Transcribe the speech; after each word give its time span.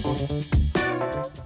Thank 0.00 0.54
you. 0.54 0.67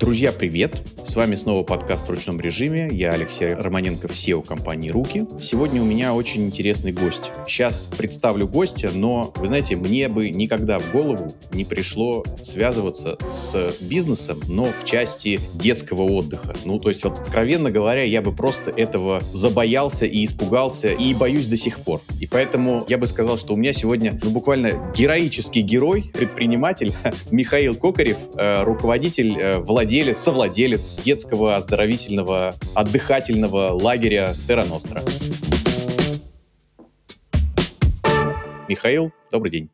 Друзья, 0.03 0.33
привет! 0.33 0.83
С 1.07 1.15
вами 1.15 1.37
снова 1.37 1.63
подкаст 1.63 2.09
в 2.09 2.11
ручном 2.11 2.41
режиме. 2.41 2.89
Я 2.91 3.13
Алексей 3.13 3.55
Романенко, 3.55 4.09
SEO 4.09 4.45
компании 4.45 4.91
«Руки». 4.91 5.27
Сегодня 5.41 5.81
у 5.81 5.85
меня 5.85 6.13
очень 6.13 6.45
интересный 6.45 6.91
гость. 6.91 7.31
Сейчас 7.47 7.87
представлю 7.87 8.49
гостя, 8.49 8.91
но, 8.93 9.33
вы 9.37 9.47
знаете, 9.47 9.77
мне 9.77 10.09
бы 10.09 10.31
никогда 10.31 10.81
в 10.81 10.91
голову 10.91 11.33
не 11.53 11.65
пришло 11.65 12.25
связываться 12.43 13.17
с 13.33 13.77
бизнесом, 13.81 14.41
но 14.49 14.67
в 14.67 14.85
части 14.85 15.39
детского 15.55 16.03
отдыха. 16.03 16.57
Ну, 16.65 16.81
то 16.81 16.89
есть, 16.89 17.05
вот, 17.05 17.21
откровенно 17.21 17.71
говоря, 17.71 18.03
я 18.03 18.23
бы 18.23 18.33
просто 18.33 18.73
этого 18.73 19.23
забоялся 19.33 20.05
и 20.07 20.25
испугался, 20.25 20.89
и 20.89 21.15
боюсь 21.15 21.47
до 21.47 21.57
сих 21.57 21.79
пор. 21.79 22.01
И 22.19 22.27
поэтому 22.27 22.85
я 22.89 22.99
бы 22.99 23.07
сказал, 23.07 23.39
что 23.39 23.55
у 23.55 23.57
меня 23.57 23.73
сегодня 23.73 24.19
ну, 24.21 24.31
буквально 24.31 24.93
героический 24.97 25.61
герой, 25.61 26.11
предприниматель 26.13 26.93
Михаил 27.31 27.77
Кокарев, 27.77 28.17
э, 28.35 28.65
руководитель, 28.65 29.39
э, 29.39 29.59
владелец 29.59 29.92
владелец, 29.93 30.19
совладелец 30.21 30.99
детского 31.03 31.55
оздоровительного 31.55 32.55
отдыхательного 32.75 33.73
лагеря 33.73 34.33
Терра 34.49 34.65
Ностра. 34.65 35.03
Михаил, 38.71 39.13
добрый 39.31 39.51
день. 39.51 39.71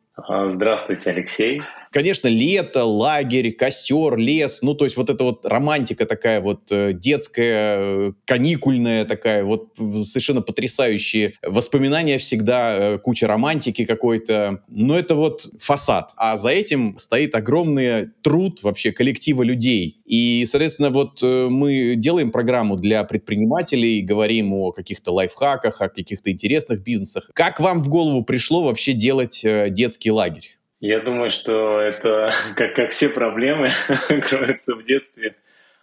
Здравствуйте, 0.47 1.11
Алексей. 1.11 1.61
Конечно, 1.91 2.27
лето, 2.27 2.83
лагерь, 2.85 3.51
костер, 3.51 4.15
лес, 4.17 4.59
ну, 4.61 4.75
то 4.75 4.85
есть 4.85 4.95
вот 4.95 5.09
эта 5.09 5.23
вот 5.23 5.45
романтика 5.45 6.05
такая 6.05 6.39
вот 6.39 6.71
э, 6.71 6.93
детская, 6.93 7.77
э, 7.79 8.11
каникульная 8.25 9.05
такая, 9.05 9.43
вот 9.43 9.69
совершенно 10.03 10.41
потрясающие 10.41 11.33
воспоминания 11.41 12.19
всегда, 12.19 12.75
э, 12.77 12.97
куча 12.99 13.25
романтики 13.25 13.85
какой-то, 13.85 14.61
но 14.67 14.99
это 14.99 15.15
вот 15.15 15.47
фасад, 15.59 16.11
а 16.15 16.37
за 16.37 16.49
этим 16.49 16.95
стоит 16.99 17.33
огромный 17.33 18.09
труд 18.21 18.61
вообще 18.61 18.91
коллектива 18.91 19.41
людей. 19.41 19.99
И, 20.05 20.45
соответственно, 20.45 20.91
вот 20.91 21.21
мы 21.21 21.95
делаем 21.95 22.31
программу 22.31 22.75
для 22.75 23.03
предпринимателей, 23.03 24.01
говорим 24.01 24.53
о 24.53 24.71
каких-то 24.71 25.11
лайфхаках, 25.11 25.81
о 25.81 25.89
каких-то 25.89 26.31
интересных 26.31 26.83
бизнесах. 26.83 27.29
Как 27.33 27.59
вам 27.59 27.81
в 27.81 27.89
голову 27.89 28.23
пришло 28.23 28.63
вообще 28.63 28.93
делать 28.93 29.41
детский 29.43 30.11
лагерь? 30.11 30.58
Я 30.79 31.01
думаю, 31.01 31.29
что 31.29 31.79
это, 31.79 32.29
как, 32.55 32.75
как 32.75 32.91
все 32.91 33.09
проблемы, 33.09 33.67
кроются 34.29 34.75
в 34.75 34.83
детстве. 34.83 35.35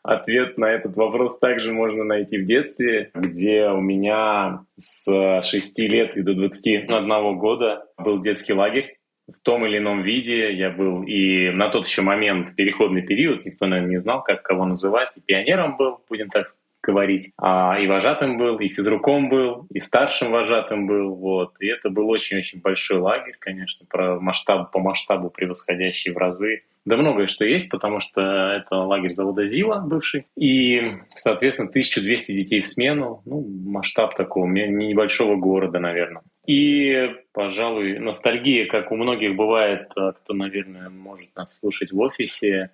Ответ 0.02 0.56
на 0.56 0.66
этот 0.66 0.96
вопрос 0.96 1.38
также 1.38 1.72
можно 1.72 2.04
найти 2.04 2.38
в 2.38 2.44
детстве, 2.44 3.10
где 3.12 3.66
у 3.66 3.80
меня 3.80 4.64
с 4.76 5.42
6 5.42 5.78
лет 5.80 6.16
и 6.16 6.22
до 6.22 6.34
21 6.34 7.38
года 7.38 7.86
был 7.98 8.20
детский 8.20 8.52
лагерь 8.52 8.98
в 9.26 9.40
том 9.40 9.66
или 9.66 9.78
ином 9.78 10.02
виде. 10.02 10.52
Я 10.52 10.70
был 10.70 11.02
и 11.02 11.50
на 11.50 11.70
тот 11.70 11.88
еще 11.88 12.02
момент 12.02 12.54
переходный 12.54 13.02
период, 13.02 13.44
никто, 13.44 13.66
наверное, 13.66 13.90
не 13.90 14.00
знал, 14.00 14.22
как 14.22 14.42
кого 14.42 14.64
называть, 14.64 15.10
и 15.16 15.20
пионером 15.20 15.76
был, 15.76 16.00
будем 16.08 16.28
так 16.28 16.46
говорить. 16.86 17.32
А, 17.36 17.78
и 17.78 17.86
вожатым 17.86 18.38
был, 18.38 18.58
и 18.58 18.68
физруком 18.68 19.28
был, 19.28 19.66
и 19.70 19.80
старшим 19.80 20.30
вожатым 20.30 20.86
был. 20.86 21.14
Вот. 21.14 21.54
И 21.60 21.66
это 21.66 21.90
был 21.90 22.08
очень-очень 22.08 22.60
большой 22.60 22.98
лагерь, 22.98 23.36
конечно, 23.38 23.84
про 23.86 24.20
масштаб, 24.20 24.70
по 24.70 24.78
масштабу 24.78 25.30
превосходящий 25.30 26.12
в 26.12 26.16
разы. 26.16 26.62
Да 26.84 26.96
многое 26.96 27.26
что 27.26 27.44
есть, 27.44 27.68
потому 27.68 27.98
что 27.98 28.20
это 28.20 28.76
лагерь 28.76 29.10
завода 29.10 29.44
ЗИЛа 29.44 29.82
бывший. 29.84 30.26
И, 30.36 30.80
соответственно, 31.08 31.68
1200 31.68 32.32
детей 32.32 32.60
в 32.60 32.66
смену. 32.66 33.22
Ну, 33.24 33.44
масштаб 33.66 34.14
такого 34.14 34.46
небольшого 34.46 35.34
города, 35.34 35.80
наверное. 35.80 36.22
И, 36.46 37.10
пожалуй, 37.32 37.98
ностальгия, 37.98 38.66
как 38.66 38.92
у 38.92 38.96
многих 38.96 39.34
бывает, 39.34 39.90
а, 39.96 40.12
кто, 40.12 40.32
наверное, 40.32 40.88
может 40.88 41.34
нас 41.34 41.58
слушать 41.58 41.90
в 41.90 41.98
офисе, 41.98 42.70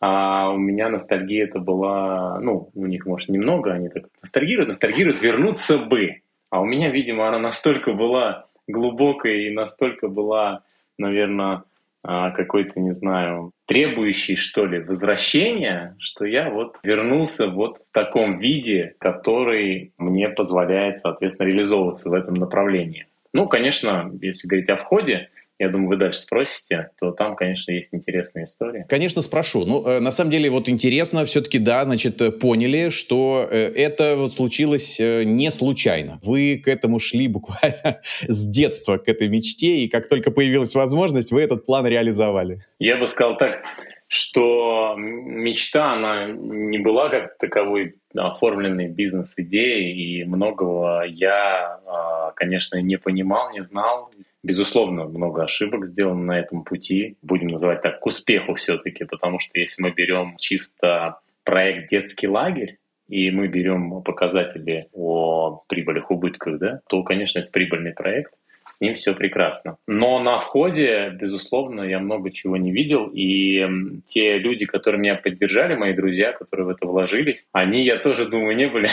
а 0.00 0.50
у 0.50 0.58
меня 0.58 0.88
ностальгия 0.88 1.44
это 1.44 1.58
была, 1.58 2.38
ну, 2.40 2.70
у 2.74 2.86
них, 2.86 3.06
может, 3.06 3.28
немного, 3.28 3.72
они 3.72 3.88
так 3.88 4.04
ностальгируют, 4.22 4.68
ностальгируют, 4.68 5.22
вернуться 5.22 5.78
бы. 5.78 6.20
А 6.50 6.60
у 6.60 6.64
меня, 6.64 6.90
видимо, 6.90 7.28
она 7.28 7.38
настолько 7.38 7.92
была 7.92 8.46
глубокой 8.68 9.46
и 9.46 9.50
настолько 9.50 10.08
была, 10.08 10.62
наверное, 10.98 11.62
а, 12.08 12.30
какой-то, 12.30 12.78
не 12.78 12.92
знаю, 12.92 13.50
требующий, 13.66 14.36
что 14.36 14.64
ли, 14.64 14.78
возвращения, 14.78 15.96
что 15.98 16.24
я 16.24 16.50
вот 16.50 16.76
вернулся 16.84 17.48
вот 17.48 17.78
в 17.78 17.92
таком 17.92 18.38
виде, 18.38 18.94
который 18.98 19.92
мне 19.98 20.28
позволяет, 20.28 20.98
соответственно, 20.98 21.48
реализовываться 21.48 22.10
в 22.10 22.12
этом 22.12 22.34
направлении. 22.34 23.06
Ну, 23.32 23.48
конечно, 23.48 24.12
если 24.20 24.46
говорить 24.46 24.70
о 24.70 24.76
входе, 24.76 25.30
я 25.58 25.68
думаю, 25.70 25.88
вы 25.88 25.96
дальше 25.96 26.20
спросите, 26.20 26.90
то 27.00 27.12
там, 27.12 27.34
конечно, 27.34 27.72
есть 27.72 27.94
интересная 27.94 28.44
история. 28.44 28.84
Конечно, 28.88 29.22
спрошу. 29.22 29.64
Ну, 29.64 29.86
э, 29.86 30.00
на 30.00 30.10
самом 30.10 30.30
деле, 30.30 30.50
вот 30.50 30.68
интересно, 30.68 31.24
все-таки, 31.24 31.58
да, 31.58 31.84
значит, 31.84 32.20
э, 32.20 32.30
поняли, 32.30 32.90
что 32.90 33.48
э, 33.50 33.72
это 33.74 34.16
вот 34.16 34.34
случилось 34.34 34.98
не 34.98 35.50
случайно. 35.50 36.20
Вы 36.22 36.60
к 36.62 36.68
этому 36.68 36.98
шли 36.98 37.28
буквально 37.36 38.00
с 38.26 38.46
детства, 38.46 38.98
к 38.98 39.08
этой 39.08 39.28
мечте, 39.28 39.78
и 39.78 39.88
как 39.88 40.08
только 40.08 40.30
появилась 40.30 40.74
возможность, 40.74 41.32
вы 41.32 41.42
этот 41.42 41.64
план 41.64 41.86
реализовали. 41.86 42.60
Я 42.78 42.96
бы 42.96 43.06
сказал 43.06 43.36
так, 43.38 43.62
что 44.08 44.94
мечта, 44.96 45.94
она 45.94 46.28
не 46.28 46.78
была 46.78 47.08
как 47.08 47.38
таковой 47.38 47.96
оформленной 48.14 48.88
бизнес-идеей, 48.88 50.20
и 50.20 50.24
многого 50.24 51.04
я, 51.06 51.80
а, 51.86 52.32
конечно, 52.32 52.80
не 52.80 52.96
понимал, 52.98 53.50
не 53.52 53.62
знал. 53.62 54.10
Безусловно, 54.46 55.06
много 55.06 55.42
ошибок 55.42 55.86
сделано 55.86 56.22
на 56.22 56.38
этом 56.38 56.62
пути. 56.62 57.16
Будем 57.20 57.48
называть 57.48 57.82
так, 57.82 57.98
к 57.98 58.06
успеху 58.06 58.54
все-таки, 58.54 59.02
потому 59.02 59.40
что 59.40 59.58
если 59.58 59.82
мы 59.82 59.90
берем 59.90 60.36
чисто 60.38 61.18
проект 61.42 61.90
«Детский 61.90 62.28
лагерь», 62.28 62.78
и 63.08 63.32
мы 63.32 63.48
берем 63.48 64.02
показатели 64.02 64.86
о 64.92 65.64
прибылях, 65.66 66.12
убытках, 66.12 66.60
да, 66.60 66.80
то, 66.88 67.02
конечно, 67.02 67.40
это 67.40 67.50
прибыльный 67.50 67.92
проект, 67.92 68.34
с 68.70 68.80
ним 68.80 68.94
все 68.94 69.14
прекрасно. 69.14 69.78
Но 69.88 70.20
на 70.20 70.38
входе, 70.38 71.10
безусловно, 71.20 71.82
я 71.82 71.98
много 71.98 72.30
чего 72.30 72.56
не 72.56 72.70
видел, 72.70 73.10
и 73.12 73.66
те 74.06 74.30
люди, 74.30 74.64
которые 74.64 75.00
меня 75.00 75.16
поддержали, 75.16 75.74
мои 75.74 75.92
друзья, 75.92 76.30
которые 76.30 76.66
в 76.66 76.70
это 76.70 76.86
вложились, 76.86 77.48
они, 77.50 77.84
я 77.84 77.98
тоже 77.98 78.26
думаю, 78.26 78.54
не 78.54 78.68
были 78.68 78.86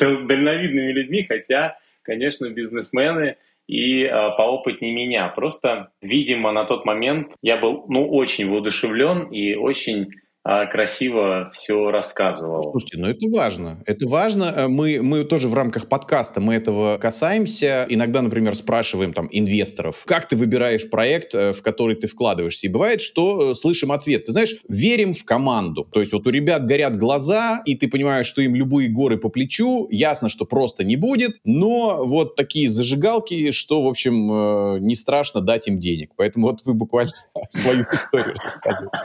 дальновидными 0.00 0.92
людьми, 0.92 1.26
хотя, 1.28 1.76
конечно, 2.00 2.48
бизнесмены 2.48 3.36
и 3.66 4.04
э, 4.04 4.10
поопытнее 4.36 4.94
меня. 4.94 5.28
Просто, 5.28 5.90
видимо, 6.00 6.52
на 6.52 6.64
тот 6.64 6.84
момент 6.84 7.32
я 7.42 7.56
был 7.56 7.84
ну, 7.88 8.08
очень 8.08 8.48
воодушевлен 8.48 9.28
и 9.30 9.54
очень 9.54 10.06
красиво 10.70 11.50
все 11.52 11.90
рассказывал. 11.90 12.70
Слушайте, 12.70 12.98
ну 12.98 13.08
это 13.08 13.26
важно. 13.32 13.82
Это 13.84 14.06
важно. 14.06 14.44
Э, 14.56 14.68
мы, 14.68 15.00
мы 15.02 15.24
тоже 15.24 15.48
в 15.48 15.54
рамках 15.54 15.88
подкаста 15.88 16.40
мы 16.40 16.54
этого 16.54 16.98
касаемся. 16.98 17.84
Иногда, 17.88 18.22
например, 18.22 18.54
спрашиваем 18.54 19.12
там 19.12 19.28
инвесторов, 19.32 20.04
как 20.06 20.28
ты 20.28 20.36
выбираешь 20.36 20.88
проект, 20.88 21.34
э, 21.34 21.52
в 21.52 21.62
который 21.62 21.96
ты 21.96 22.06
вкладываешься. 22.06 22.68
И 22.68 22.70
бывает, 22.70 23.00
что 23.00 23.50
э, 23.50 23.54
слышим 23.54 23.90
ответ. 23.90 24.26
Ты 24.26 24.32
знаешь, 24.32 24.56
верим 24.68 25.14
в 25.14 25.24
команду. 25.24 25.84
То 25.92 26.00
есть 26.00 26.12
вот 26.12 26.26
у 26.28 26.30
ребят 26.30 26.64
горят 26.64 26.96
глаза, 26.96 27.62
и 27.64 27.74
ты 27.74 27.88
понимаешь, 27.88 28.26
что 28.26 28.40
им 28.40 28.54
любые 28.54 28.88
горы 28.88 29.16
по 29.16 29.28
плечу. 29.28 29.88
Ясно, 29.90 30.28
что 30.28 30.44
просто 30.44 30.84
не 30.84 30.96
будет. 30.96 31.38
Но 31.44 32.04
вот 32.04 32.36
такие 32.36 32.70
зажигалки, 32.70 33.50
что, 33.50 33.82
в 33.82 33.88
общем, 33.88 34.84
не 34.84 34.94
страшно 34.94 35.40
дать 35.40 35.66
им 35.66 35.80
денег. 35.80 36.12
Поэтому 36.16 36.46
вот 36.46 36.60
вы 36.64 36.74
буквально 36.74 37.12
свою 37.50 37.84
историю 37.90 38.36
рассказываете. 38.40 38.96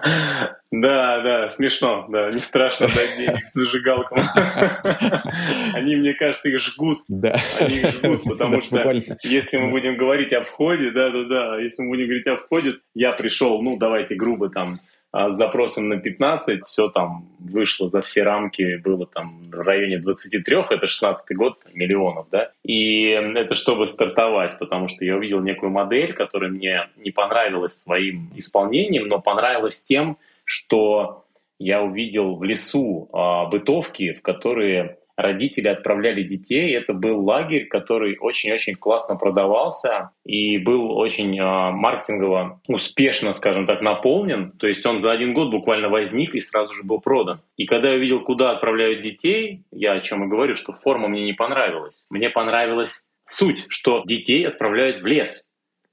Да, 0.71 1.21
да, 1.21 1.30
смешно, 1.49 2.05
да, 2.09 2.29
не 2.31 2.39
страшно 2.39 2.87
дать 2.87 3.17
денег 3.17 3.43
зажигалкам. 3.53 4.19
Они, 5.73 5.95
мне 5.95 6.13
кажется, 6.13 6.49
их 6.49 6.59
жгут. 6.59 6.99
Да. 7.07 7.37
Они 7.59 7.77
их 7.77 7.91
жгут, 7.93 8.23
потому 8.27 8.61
что 8.61 8.91
если 9.23 9.57
мы 9.57 9.71
будем 9.71 9.97
говорить 9.97 10.33
о 10.33 10.41
входе, 10.41 10.91
да, 10.91 11.09
да, 11.09 11.23
да, 11.23 11.59
если 11.59 11.83
мы 11.83 11.89
будем 11.89 12.05
говорить 12.05 12.27
о 12.27 12.37
входе, 12.37 12.75
я 12.93 13.11
пришел, 13.11 13.61
ну, 13.61 13.77
давайте 13.77 14.15
грубо 14.15 14.49
там, 14.49 14.81
а, 15.13 15.29
с 15.29 15.35
запросом 15.35 15.89
на 15.89 15.97
15, 15.97 16.65
все 16.65 16.87
там 16.87 17.27
вышло 17.39 17.87
за 17.87 18.01
все 18.01 18.23
рамки, 18.23 18.77
было 18.77 19.05
там 19.05 19.49
в 19.49 19.59
районе 19.59 19.99
23, 19.99 20.55
это 20.69 20.87
16 20.87 21.35
год, 21.35 21.59
миллионов, 21.73 22.27
да. 22.31 22.51
И 22.63 23.07
это 23.09 23.53
чтобы 23.53 23.87
стартовать, 23.87 24.57
потому 24.57 24.87
что 24.87 25.03
я 25.03 25.17
увидел 25.17 25.41
некую 25.41 25.69
модель, 25.69 26.13
которая 26.13 26.49
мне 26.49 26.87
не 26.95 27.11
понравилась 27.11 27.73
своим 27.73 28.31
исполнением, 28.35 29.09
но 29.09 29.19
понравилась 29.19 29.83
тем, 29.83 30.17
что 30.45 31.25
я 31.61 31.83
увидел 31.83 32.35
в 32.35 32.43
лесу 32.43 33.09
а, 33.13 33.45
бытовки, 33.45 34.13
в 34.13 34.21
которые 34.21 34.97
родители 35.15 35.67
отправляли 35.67 36.23
детей. 36.23 36.75
Это 36.75 36.93
был 36.93 37.23
лагерь, 37.23 37.67
который 37.67 38.17
очень-очень 38.19 38.75
классно 38.75 39.15
продавался 39.15 40.11
и 40.25 40.57
был 40.57 40.97
очень 40.97 41.37
а, 41.39 41.71
маркетингово 41.71 42.61
успешно, 42.67 43.31
скажем 43.31 43.67
так, 43.67 43.81
наполнен. 43.81 44.51
То 44.53 44.67
есть 44.67 44.85
он 44.85 44.99
за 44.99 45.11
один 45.11 45.33
год 45.33 45.51
буквально 45.51 45.89
возник 45.89 46.33
и 46.33 46.39
сразу 46.39 46.73
же 46.73 46.83
был 46.83 46.99
продан. 46.99 47.41
И 47.57 47.65
когда 47.65 47.89
я 47.89 47.97
увидел, 47.97 48.21
куда 48.21 48.51
отправляют 48.51 49.01
детей, 49.01 49.63
я 49.71 49.93
о 49.93 50.01
чем 50.01 50.23
и 50.23 50.27
говорю, 50.27 50.55
что 50.55 50.73
форма 50.73 51.07
мне 51.07 51.23
не 51.23 51.33
понравилась. 51.33 52.05
Мне 52.09 52.29
понравилась 52.29 53.03
суть, 53.25 53.65
что 53.69 54.03
детей 54.05 54.47
отправляют 54.47 54.97
в 54.97 55.05
лес. 55.05 55.47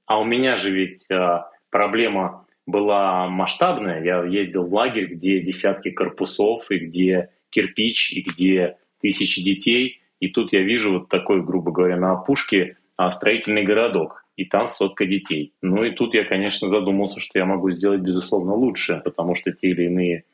А 0.07 0.19
у 0.19 0.23
меня 0.23 0.55
же 0.55 0.71
ведь 0.71 1.05
а, 1.11 1.49
проблема 1.69 2.45
была 2.69 3.27
масштабная. 3.27 4.03
Я 4.03 4.23
ездил 4.23 4.65
в 4.65 4.73
лагерь, 4.73 5.13
где 5.13 5.39
десятки 5.39 5.91
корпусов, 5.91 6.69
и 6.71 6.77
где 6.77 7.29
кирпич, 7.49 8.11
и 8.13 8.21
где 8.21 8.77
тысячи 9.01 9.43
детей. 9.43 10.01
И 10.19 10.29
тут 10.29 10.53
я 10.53 10.61
вижу 10.61 10.99
вот 10.99 11.09
такой, 11.09 11.43
грубо 11.43 11.71
говоря, 11.71 11.97
на 11.97 12.11
опушке 12.11 12.77
а, 12.97 13.11
строительный 13.11 13.63
городок, 13.63 14.25
и 14.35 14.45
там 14.45 14.69
сотка 14.69 15.05
детей. 15.05 15.53
Ну 15.61 15.83
и 15.83 15.91
тут 15.91 16.13
я, 16.13 16.25
конечно, 16.25 16.69
задумался, 16.69 17.19
что 17.19 17.39
я 17.39 17.45
могу 17.45 17.71
сделать, 17.71 18.01
безусловно, 18.01 18.53
лучше, 18.53 19.01
потому 19.03 19.35
что 19.35 19.51
те 19.51 19.69
или 19.69 19.85
иные 19.85 20.25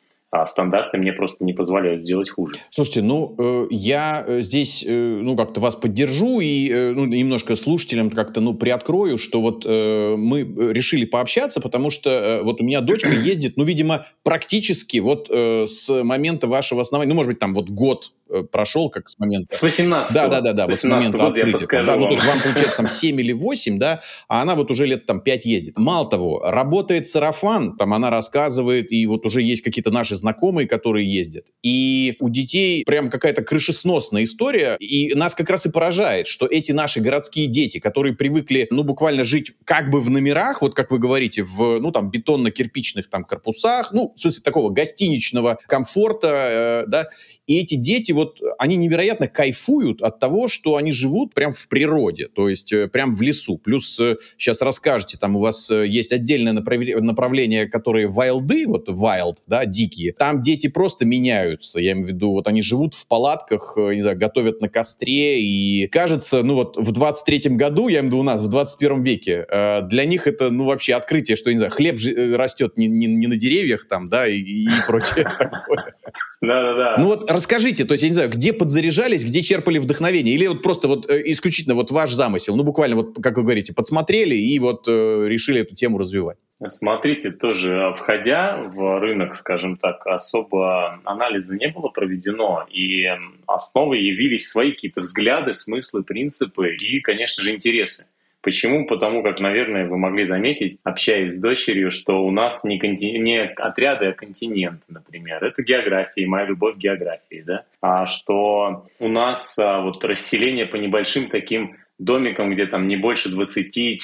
а 0.42 0.46
стандарты 0.46 0.98
мне 0.98 1.14
просто 1.14 1.44
не 1.46 1.54
позволяют 1.54 2.04
сделать 2.04 2.30
хуже. 2.30 2.56
Слушайте, 2.70 3.02
ну, 3.02 3.36
э, 3.38 3.68
я 3.70 4.24
э, 4.28 4.42
здесь, 4.42 4.84
э, 4.86 5.20
ну, 5.22 5.36
как-то 5.36 5.62
вас 5.62 5.76
поддержу 5.76 6.40
и, 6.42 6.70
э, 6.70 6.92
ну, 6.94 7.06
немножко 7.06 7.56
слушателям 7.56 8.10
как-то, 8.10 8.42
ну, 8.42 8.54
приоткрою, 8.54 9.18
что 9.18 9.42
вот 9.42 9.66
э, 9.66 10.16
мы 10.18 10.42
решили 10.74 11.06
пообщаться, 11.06 11.62
потому 11.62 11.90
что 11.90 12.10
э, 12.10 12.42
вот 12.44 12.60
у 12.60 12.64
меня 12.66 12.82
дочка 12.82 13.10
ездит, 13.10 13.56
ну, 13.56 13.64
видимо, 13.64 14.06
практически 14.24 14.98
вот 14.98 15.30
э, 15.30 15.68
с 15.68 16.04
момента 16.04 16.48
вашего 16.48 16.82
основания, 16.82 17.10
ну, 17.10 17.16
может 17.16 17.32
быть, 17.32 17.40
там 17.40 17.54
вот 17.54 17.70
год 17.70 18.12
Э, 18.25 18.25
прошел 18.52 18.90
как 18.90 19.10
с 19.10 19.20
момента... 19.20 19.56
С 19.56 19.62
18 19.62 20.14
Да, 20.14 20.28
да, 20.28 20.42
да, 20.42 20.54
да, 20.54 20.68
вот 20.68 20.78
с 20.78 20.84
момента 20.84 21.26
открытия. 21.28 21.86
Да, 21.86 21.96
ну, 21.96 22.08
то 22.08 22.14
есть 22.14 22.26
вам, 22.26 22.40
получается, 22.42 22.78
там 22.78 22.88
7 22.88 23.20
или 23.20 23.34
8, 23.34 23.78
да, 23.78 24.02
а 24.28 24.42
она 24.42 24.56
вот 24.56 24.72
уже 24.72 24.86
лет 24.86 25.06
там 25.06 25.22
5 25.22 25.46
ездит. 25.46 25.78
Мало 25.78 26.10
того, 26.10 26.42
работает 26.44 27.08
сарафан, 27.08 27.78
там 27.78 27.94
она 27.94 28.10
рассказывает, 28.10 28.92
и 28.92 29.06
вот 29.06 29.26
уже 29.26 29.42
есть 29.42 29.62
какие-то 29.62 29.92
наши 29.92 30.16
знакомые, 30.16 30.68
которые 30.68 31.12
ездят. 31.12 31.46
И 31.64 32.16
у 32.20 32.30
детей 32.30 32.84
прям 32.86 33.10
какая-то 33.10 33.44
крышесносная 33.44 34.24
история, 34.24 34.78
и 34.80 35.14
нас 35.14 35.36
как 35.36 35.50
раз 35.50 35.66
и 35.66 35.70
поражает, 35.70 36.28
что 36.28 36.46
эти 36.46 36.72
наши 36.72 37.00
городские 37.00 37.48
дети, 37.48 37.80
которые 37.80 38.16
привыкли, 38.16 38.68
ну, 38.72 38.84
буквально 38.84 39.24
жить 39.24 39.52
как 39.66 39.90
бы 39.90 40.00
в 40.00 40.10
номерах, 40.10 40.62
вот 40.62 40.74
как 40.74 40.92
вы 40.92 41.00
говорите, 41.00 41.44
в, 41.44 41.80
ну, 41.80 41.92
там, 41.92 42.10
бетонно-кирпичных 42.10 43.04
там 43.10 43.24
корпусах, 43.24 43.92
ну, 43.92 44.14
в 44.16 44.20
смысле 44.20 44.44
такого 44.44 44.70
гостиничного 44.70 45.60
комфорта, 45.68 46.28
э, 46.28 46.84
да, 46.88 47.10
и 47.48 47.60
эти 47.60 47.76
дети 47.76 48.12
вот, 48.12 48.40
они 48.58 48.76
невероятно 48.76 49.28
кайфуют 49.28 50.02
от 50.02 50.20
того, 50.20 50.48
что 50.48 50.78
они 50.78 50.92
живут 50.92 51.34
прям 51.34 51.52
в 51.52 51.68
природе, 51.68 52.28
то 52.28 52.50
есть 52.50 52.74
э, 52.74 52.88
прям 52.88 53.16
в 53.16 53.22
лесу. 53.22 53.58
Плюс 53.58 54.00
э, 54.00 54.18
сейчас 54.38 54.62
расскажете, 54.62 55.18
там 55.20 55.36
у 55.36 55.40
вас 55.40 55.70
э, 55.70 55.88
есть 55.88 56.12
отдельное 56.12 56.54
направление, 56.54 57.68
которое 57.68 58.08
вайлды, 58.08 58.66
вот 58.68 58.90
wild, 58.90 59.38
да, 59.46 59.66
дикие. 59.66 60.14
Там 60.14 60.42
дети 60.42 60.68
просто 60.68 61.06
меняются, 61.06 61.80
я 61.80 61.92
имею 61.92 62.08
в 62.08 62.10
виду, 62.10 62.32
вот 62.32 62.48
они 62.48 62.62
живут 62.62 62.96
в 62.96 63.08
палатках, 63.08 63.76
не 63.78 64.02
знаю, 64.02 64.18
готовят 64.18 64.62
на 64.62 64.70
костре, 64.70 65.42
и 65.42 65.88
кажется, 65.88 66.42
ну 66.42 66.56
вот 66.56 66.78
в 66.78 66.92
23-м 66.92 67.58
году, 67.58 67.90
я 67.90 68.00
имею 68.00 68.04
в 68.04 68.08
виду 68.08 68.20
у 68.20 68.24
нас, 68.24 68.42
в 68.42 68.48
21 68.48 69.04
веке, 69.04 69.46
для 69.84 70.06
них 70.06 70.26
это, 70.26 70.50
ну 70.50 70.66
вообще 70.66 70.96
открытие, 70.96 71.38
что, 71.38 71.52
не 71.52 71.58
знаю, 71.58 71.72
хлеб 71.72 71.98
растет 72.36 72.78
не, 72.78 72.88
не, 72.88 73.08
не 73.08 73.28
на 73.28 73.38
деревьях 73.38 73.86
там, 73.88 74.10
да, 74.10 74.28
и, 74.28 74.40
и 74.40 74.68
прочее 74.88 75.26
такое. 75.40 75.96
Да-да-да. 76.42 76.96
Ну 76.98 77.08
вот 77.08 77.30
расскажите, 77.30 77.86
то 77.86 77.94
есть, 77.94 78.04
я 78.04 78.10
не 78.10 78.14
знаю, 78.14 78.30
где 78.30 78.54
подзаряжались, 78.54 79.24
где 79.24 79.42
черпали 79.42 79.80
вдохновение? 79.80 80.36
Или 80.36 80.48
вот 80.48 80.62
просто 80.62 80.88
вот 80.88 81.10
э, 81.10 81.22
исключительно 81.26 81.76
вот 81.76 81.92
ваш 81.92 82.12
замысел? 82.12 82.56
Ну, 82.56 82.64
буквально 82.64 82.98
вот, 82.98 83.18
как 83.22 83.38
вы 83.38 83.44
говорите, 83.44 83.74
подсмотрели 83.74 84.36
и 84.36 84.60
вот 84.60 84.88
э, 84.88 85.26
решили 85.28 85.62
эту 85.62 85.76
тему 85.76 85.98
развивать. 85.98 86.38
Смотрите, 86.68 87.32
тоже 87.32 87.88
а, 87.88 87.94
входя 87.94 88.58
в 88.58 89.00
рынок, 89.00 89.36
скажем 89.36 89.78
так, 89.78 90.08
особо 90.08 91.02
анализа 91.04 91.58
не 91.58 91.68
было 91.68 91.90
проведено, 91.90 92.66
и 92.72 93.06
основой 93.46 94.02
явились 94.02 94.50
свои 94.50 94.72
какие-то 94.72 95.02
взгляды, 95.02 95.54
смыслы, 95.54 96.04
принципы 96.04 96.74
и, 96.76 97.02
конечно 97.02 97.44
же, 97.44 97.52
интересы. 97.52 98.06
Почему? 98.46 98.86
Потому 98.86 99.24
как, 99.24 99.40
наверное, 99.40 99.88
вы 99.88 99.98
могли 99.98 100.24
заметить, 100.24 100.78
общаясь 100.84 101.34
с 101.34 101.42
дочерью, 101.42 101.90
что 101.90 102.24
у 102.24 102.30
нас 102.30 102.64
не, 102.64 102.78
конти... 102.78 103.18
не 103.18 103.42
отряды, 103.42 104.06
а 104.06 104.14
континенты, 104.14 104.84
например. 104.88 105.44
Это 105.44 105.64
география, 105.64 106.28
моя 106.28 106.46
любовь 106.46 106.76
к 106.76 106.78
географии, 106.78 107.44
да? 107.44 107.64
А 107.82 108.06
что 108.06 108.86
у 109.00 109.08
нас 109.08 109.58
а, 109.58 109.82
вот 109.82 110.06
расселение 110.06 110.68
по 110.68 110.76
небольшим 110.76 111.28
таким 111.28 111.76
домиком, 111.98 112.54
где 112.54 112.66
там 112.66 112.88
не 112.88 112.98
больше 112.98 113.30
20-16 113.30 113.98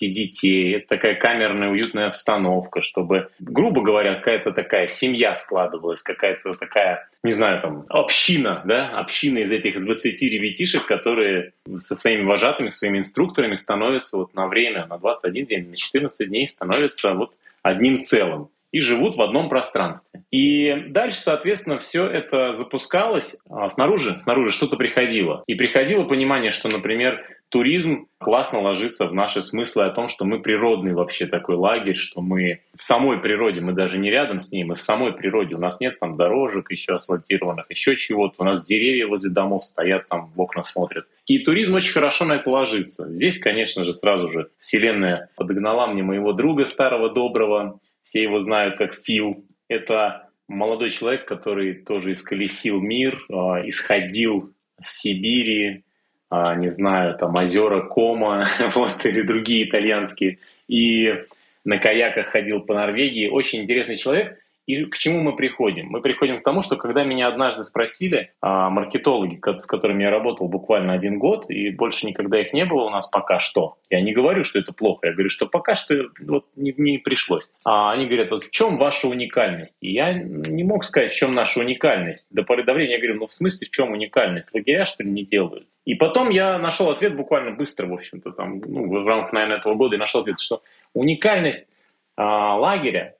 детей. 0.00 0.76
Это 0.76 0.88
такая 0.88 1.14
камерная, 1.14 1.70
уютная 1.70 2.08
обстановка, 2.08 2.82
чтобы, 2.82 3.28
грубо 3.38 3.82
говоря, 3.82 4.16
какая-то 4.16 4.52
такая 4.52 4.88
семья 4.88 5.34
складывалась, 5.34 6.02
какая-то 6.02 6.52
такая, 6.52 7.08
не 7.22 7.32
знаю, 7.32 7.60
там, 7.60 7.84
община, 7.88 8.62
да, 8.64 8.90
община 8.98 9.38
из 9.38 9.52
этих 9.52 9.82
20 9.82 10.22
ребятишек, 10.22 10.86
которые 10.86 11.52
со 11.76 11.94
своими 11.94 12.24
вожатыми, 12.24 12.68
со 12.68 12.78
своими 12.78 12.98
инструкторами 12.98 13.54
становятся 13.54 14.16
вот 14.16 14.34
на 14.34 14.46
время, 14.48 14.86
на 14.86 14.98
21 14.98 15.46
день, 15.46 15.70
на 15.70 15.76
14 15.76 16.28
дней 16.28 16.46
становятся 16.46 17.14
вот 17.14 17.32
одним 17.62 18.02
целым 18.02 18.48
и 18.72 18.80
живут 18.80 19.16
в 19.16 19.22
одном 19.22 19.48
пространстве. 19.48 20.22
И 20.30 20.88
дальше, 20.90 21.20
соответственно, 21.20 21.78
все 21.78 22.06
это 22.06 22.52
запускалось 22.52 23.38
а 23.48 23.68
снаружи, 23.68 24.18
снаружи 24.18 24.52
что-то 24.52 24.76
приходило. 24.76 25.42
И 25.46 25.54
приходило 25.54 26.04
понимание, 26.04 26.50
что, 26.50 26.68
например, 26.68 27.24
туризм 27.48 28.06
классно 28.18 28.60
ложится 28.60 29.06
в 29.06 29.14
наши 29.14 29.42
смыслы 29.42 29.84
о 29.84 29.90
том, 29.90 30.08
что 30.08 30.24
мы 30.24 30.40
природный 30.40 30.94
вообще 30.94 31.26
такой 31.26 31.56
лагерь, 31.56 31.96
что 31.96 32.20
мы 32.20 32.60
в 32.76 32.82
самой 32.82 33.20
природе, 33.20 33.60
мы 33.60 33.72
даже 33.72 33.98
не 33.98 34.10
рядом 34.10 34.40
с 34.40 34.52
ней, 34.52 34.64
мы 34.64 34.74
в 34.76 34.82
самой 34.82 35.12
природе. 35.12 35.56
У 35.56 35.58
нас 35.58 35.80
нет 35.80 35.98
там 35.98 36.16
дорожек 36.16 36.70
еще 36.70 36.94
асфальтированных, 36.94 37.66
еще 37.68 37.96
чего-то. 37.96 38.36
У 38.38 38.44
нас 38.44 38.64
деревья 38.64 39.06
возле 39.06 39.30
домов 39.30 39.66
стоят, 39.66 40.08
там 40.08 40.30
в 40.34 40.40
окна 40.40 40.62
смотрят. 40.62 41.06
И 41.26 41.38
туризм 41.40 41.74
очень 41.74 41.92
хорошо 41.92 42.24
на 42.24 42.34
это 42.34 42.48
ложится. 42.50 43.08
Здесь, 43.14 43.38
конечно 43.38 43.84
же, 43.84 43.94
сразу 43.94 44.28
же 44.28 44.50
Вселенная 44.58 45.28
подогнала 45.36 45.86
мне 45.86 46.02
моего 46.02 46.32
друга 46.32 46.64
старого 46.64 47.10
доброго, 47.10 47.80
все 48.10 48.24
его 48.24 48.40
знают 48.40 48.76
как 48.76 48.92
Фил. 48.92 49.44
Это 49.68 50.30
молодой 50.48 50.90
человек, 50.90 51.26
который 51.26 51.74
тоже 51.74 52.10
исколесил 52.10 52.80
мир, 52.80 53.16
а, 53.30 53.64
исходил 53.64 54.52
с 54.82 55.02
Сибири, 55.02 55.84
а, 56.28 56.56
не 56.56 56.70
знаю, 56.70 57.16
там 57.16 57.36
озера 57.36 57.82
Кома, 57.82 58.48
вот, 58.74 59.06
или 59.06 59.22
другие 59.22 59.68
итальянские, 59.68 60.38
и 60.66 61.24
на 61.64 61.78
каяках 61.78 62.26
ходил 62.26 62.62
по 62.62 62.74
Норвегии. 62.74 63.28
Очень 63.28 63.62
интересный 63.62 63.96
человек. 63.96 64.39
И 64.70 64.84
к 64.84 64.96
чему 64.98 65.20
мы 65.20 65.34
приходим? 65.34 65.88
Мы 65.88 66.00
приходим 66.00 66.38
к 66.38 66.44
тому, 66.44 66.62
что 66.62 66.76
когда 66.76 67.02
меня 67.02 67.26
однажды 67.26 67.64
спросили 67.64 68.32
а, 68.40 68.70
маркетологи, 68.70 69.40
с 69.44 69.66
которыми 69.66 70.04
я 70.04 70.10
работал 70.10 70.46
буквально 70.46 70.92
один 70.92 71.18
год, 71.18 71.50
и 71.50 71.70
больше 71.70 72.06
никогда 72.06 72.40
их 72.40 72.52
не 72.52 72.64
было 72.64 72.84
у 72.84 72.90
нас 72.90 73.08
пока 73.08 73.40
что, 73.40 73.78
я 73.88 74.00
не 74.00 74.12
говорю, 74.12 74.44
что 74.44 74.60
это 74.60 74.72
плохо, 74.72 75.08
я 75.08 75.12
говорю, 75.12 75.28
что 75.28 75.46
пока 75.46 75.74
что 75.74 75.94
вот 76.20 76.46
не, 76.54 76.72
не 76.76 76.98
пришлось. 76.98 77.50
А 77.64 77.90
они 77.90 78.06
говорят, 78.06 78.30
вот 78.30 78.44
в 78.44 78.50
чем 78.52 78.76
ваша 78.76 79.08
уникальность? 79.08 79.78
И 79.80 79.92
я 79.92 80.12
не 80.12 80.62
мог 80.62 80.84
сказать, 80.84 81.10
в 81.10 81.16
чем 81.16 81.34
наша 81.34 81.58
уникальность. 81.58 82.28
До 82.30 82.44
поры 82.44 82.62
до 82.62 82.72
времени 82.72 82.92
я 82.92 82.98
говорю, 82.98 83.16
ну 83.16 83.26
в 83.26 83.32
смысле 83.32 83.66
в 83.66 83.70
чем 83.70 83.90
уникальность? 83.90 84.54
Лагеря 84.54 84.84
что 84.84 85.02
ли 85.02 85.10
не 85.10 85.24
делают? 85.24 85.66
И 85.84 85.94
потом 85.94 86.30
я 86.30 86.58
нашел 86.60 86.90
ответ 86.90 87.16
буквально 87.16 87.50
быстро, 87.50 87.88
в 87.88 87.94
общем-то, 87.94 88.30
там, 88.30 88.60
ну, 88.60 89.02
в 89.02 89.06
рамках, 89.06 89.32
наверное, 89.32 89.56
этого 89.56 89.74
года 89.74 89.96
и 89.96 89.98
нашел 89.98 90.20
ответ, 90.20 90.38
что 90.38 90.62
уникальность 90.94 91.68
а, 92.16 92.54
лагеря 92.56 93.16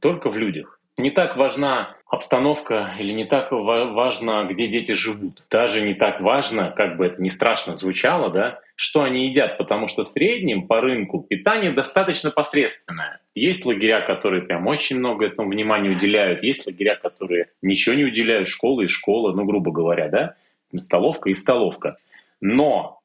только 0.00 0.30
в 0.30 0.36
людях 0.36 0.78
не 0.98 1.10
так 1.10 1.36
важна 1.36 1.96
обстановка 2.06 2.94
или 2.98 3.12
не 3.12 3.24
так 3.24 3.50
важно, 3.50 4.46
где 4.50 4.68
дети 4.68 4.92
живут. 4.92 5.42
Даже 5.50 5.80
не 5.80 5.94
так 5.94 6.20
важно, 6.20 6.70
как 6.76 6.98
бы 6.98 7.06
это 7.06 7.22
ни 7.22 7.28
страшно 7.28 7.72
звучало, 7.72 8.30
да, 8.30 8.60
что 8.76 9.02
они 9.02 9.28
едят, 9.28 9.56
потому 9.56 9.86
что 9.86 10.02
в 10.02 10.08
среднем 10.08 10.66
по 10.66 10.80
рынку 10.80 11.20
питание 11.20 11.72
достаточно 11.72 12.30
посредственное. 12.30 13.20
Есть 13.34 13.64
лагеря, 13.64 14.02
которые 14.02 14.42
прям 14.42 14.66
очень 14.66 14.98
много 14.98 15.26
этому 15.26 15.48
внимания 15.48 15.90
уделяют, 15.90 16.42
есть 16.42 16.66
лагеря, 16.66 16.96
которые 16.96 17.48
ничего 17.62 17.94
не 17.94 18.04
уделяют, 18.04 18.48
школа 18.48 18.82
и 18.82 18.88
школа, 18.88 19.32
ну, 19.32 19.44
грубо 19.44 19.72
говоря, 19.72 20.08
да, 20.08 20.34
столовка 20.76 21.30
и 21.30 21.34
столовка. 21.34 21.96
Но 22.42 23.00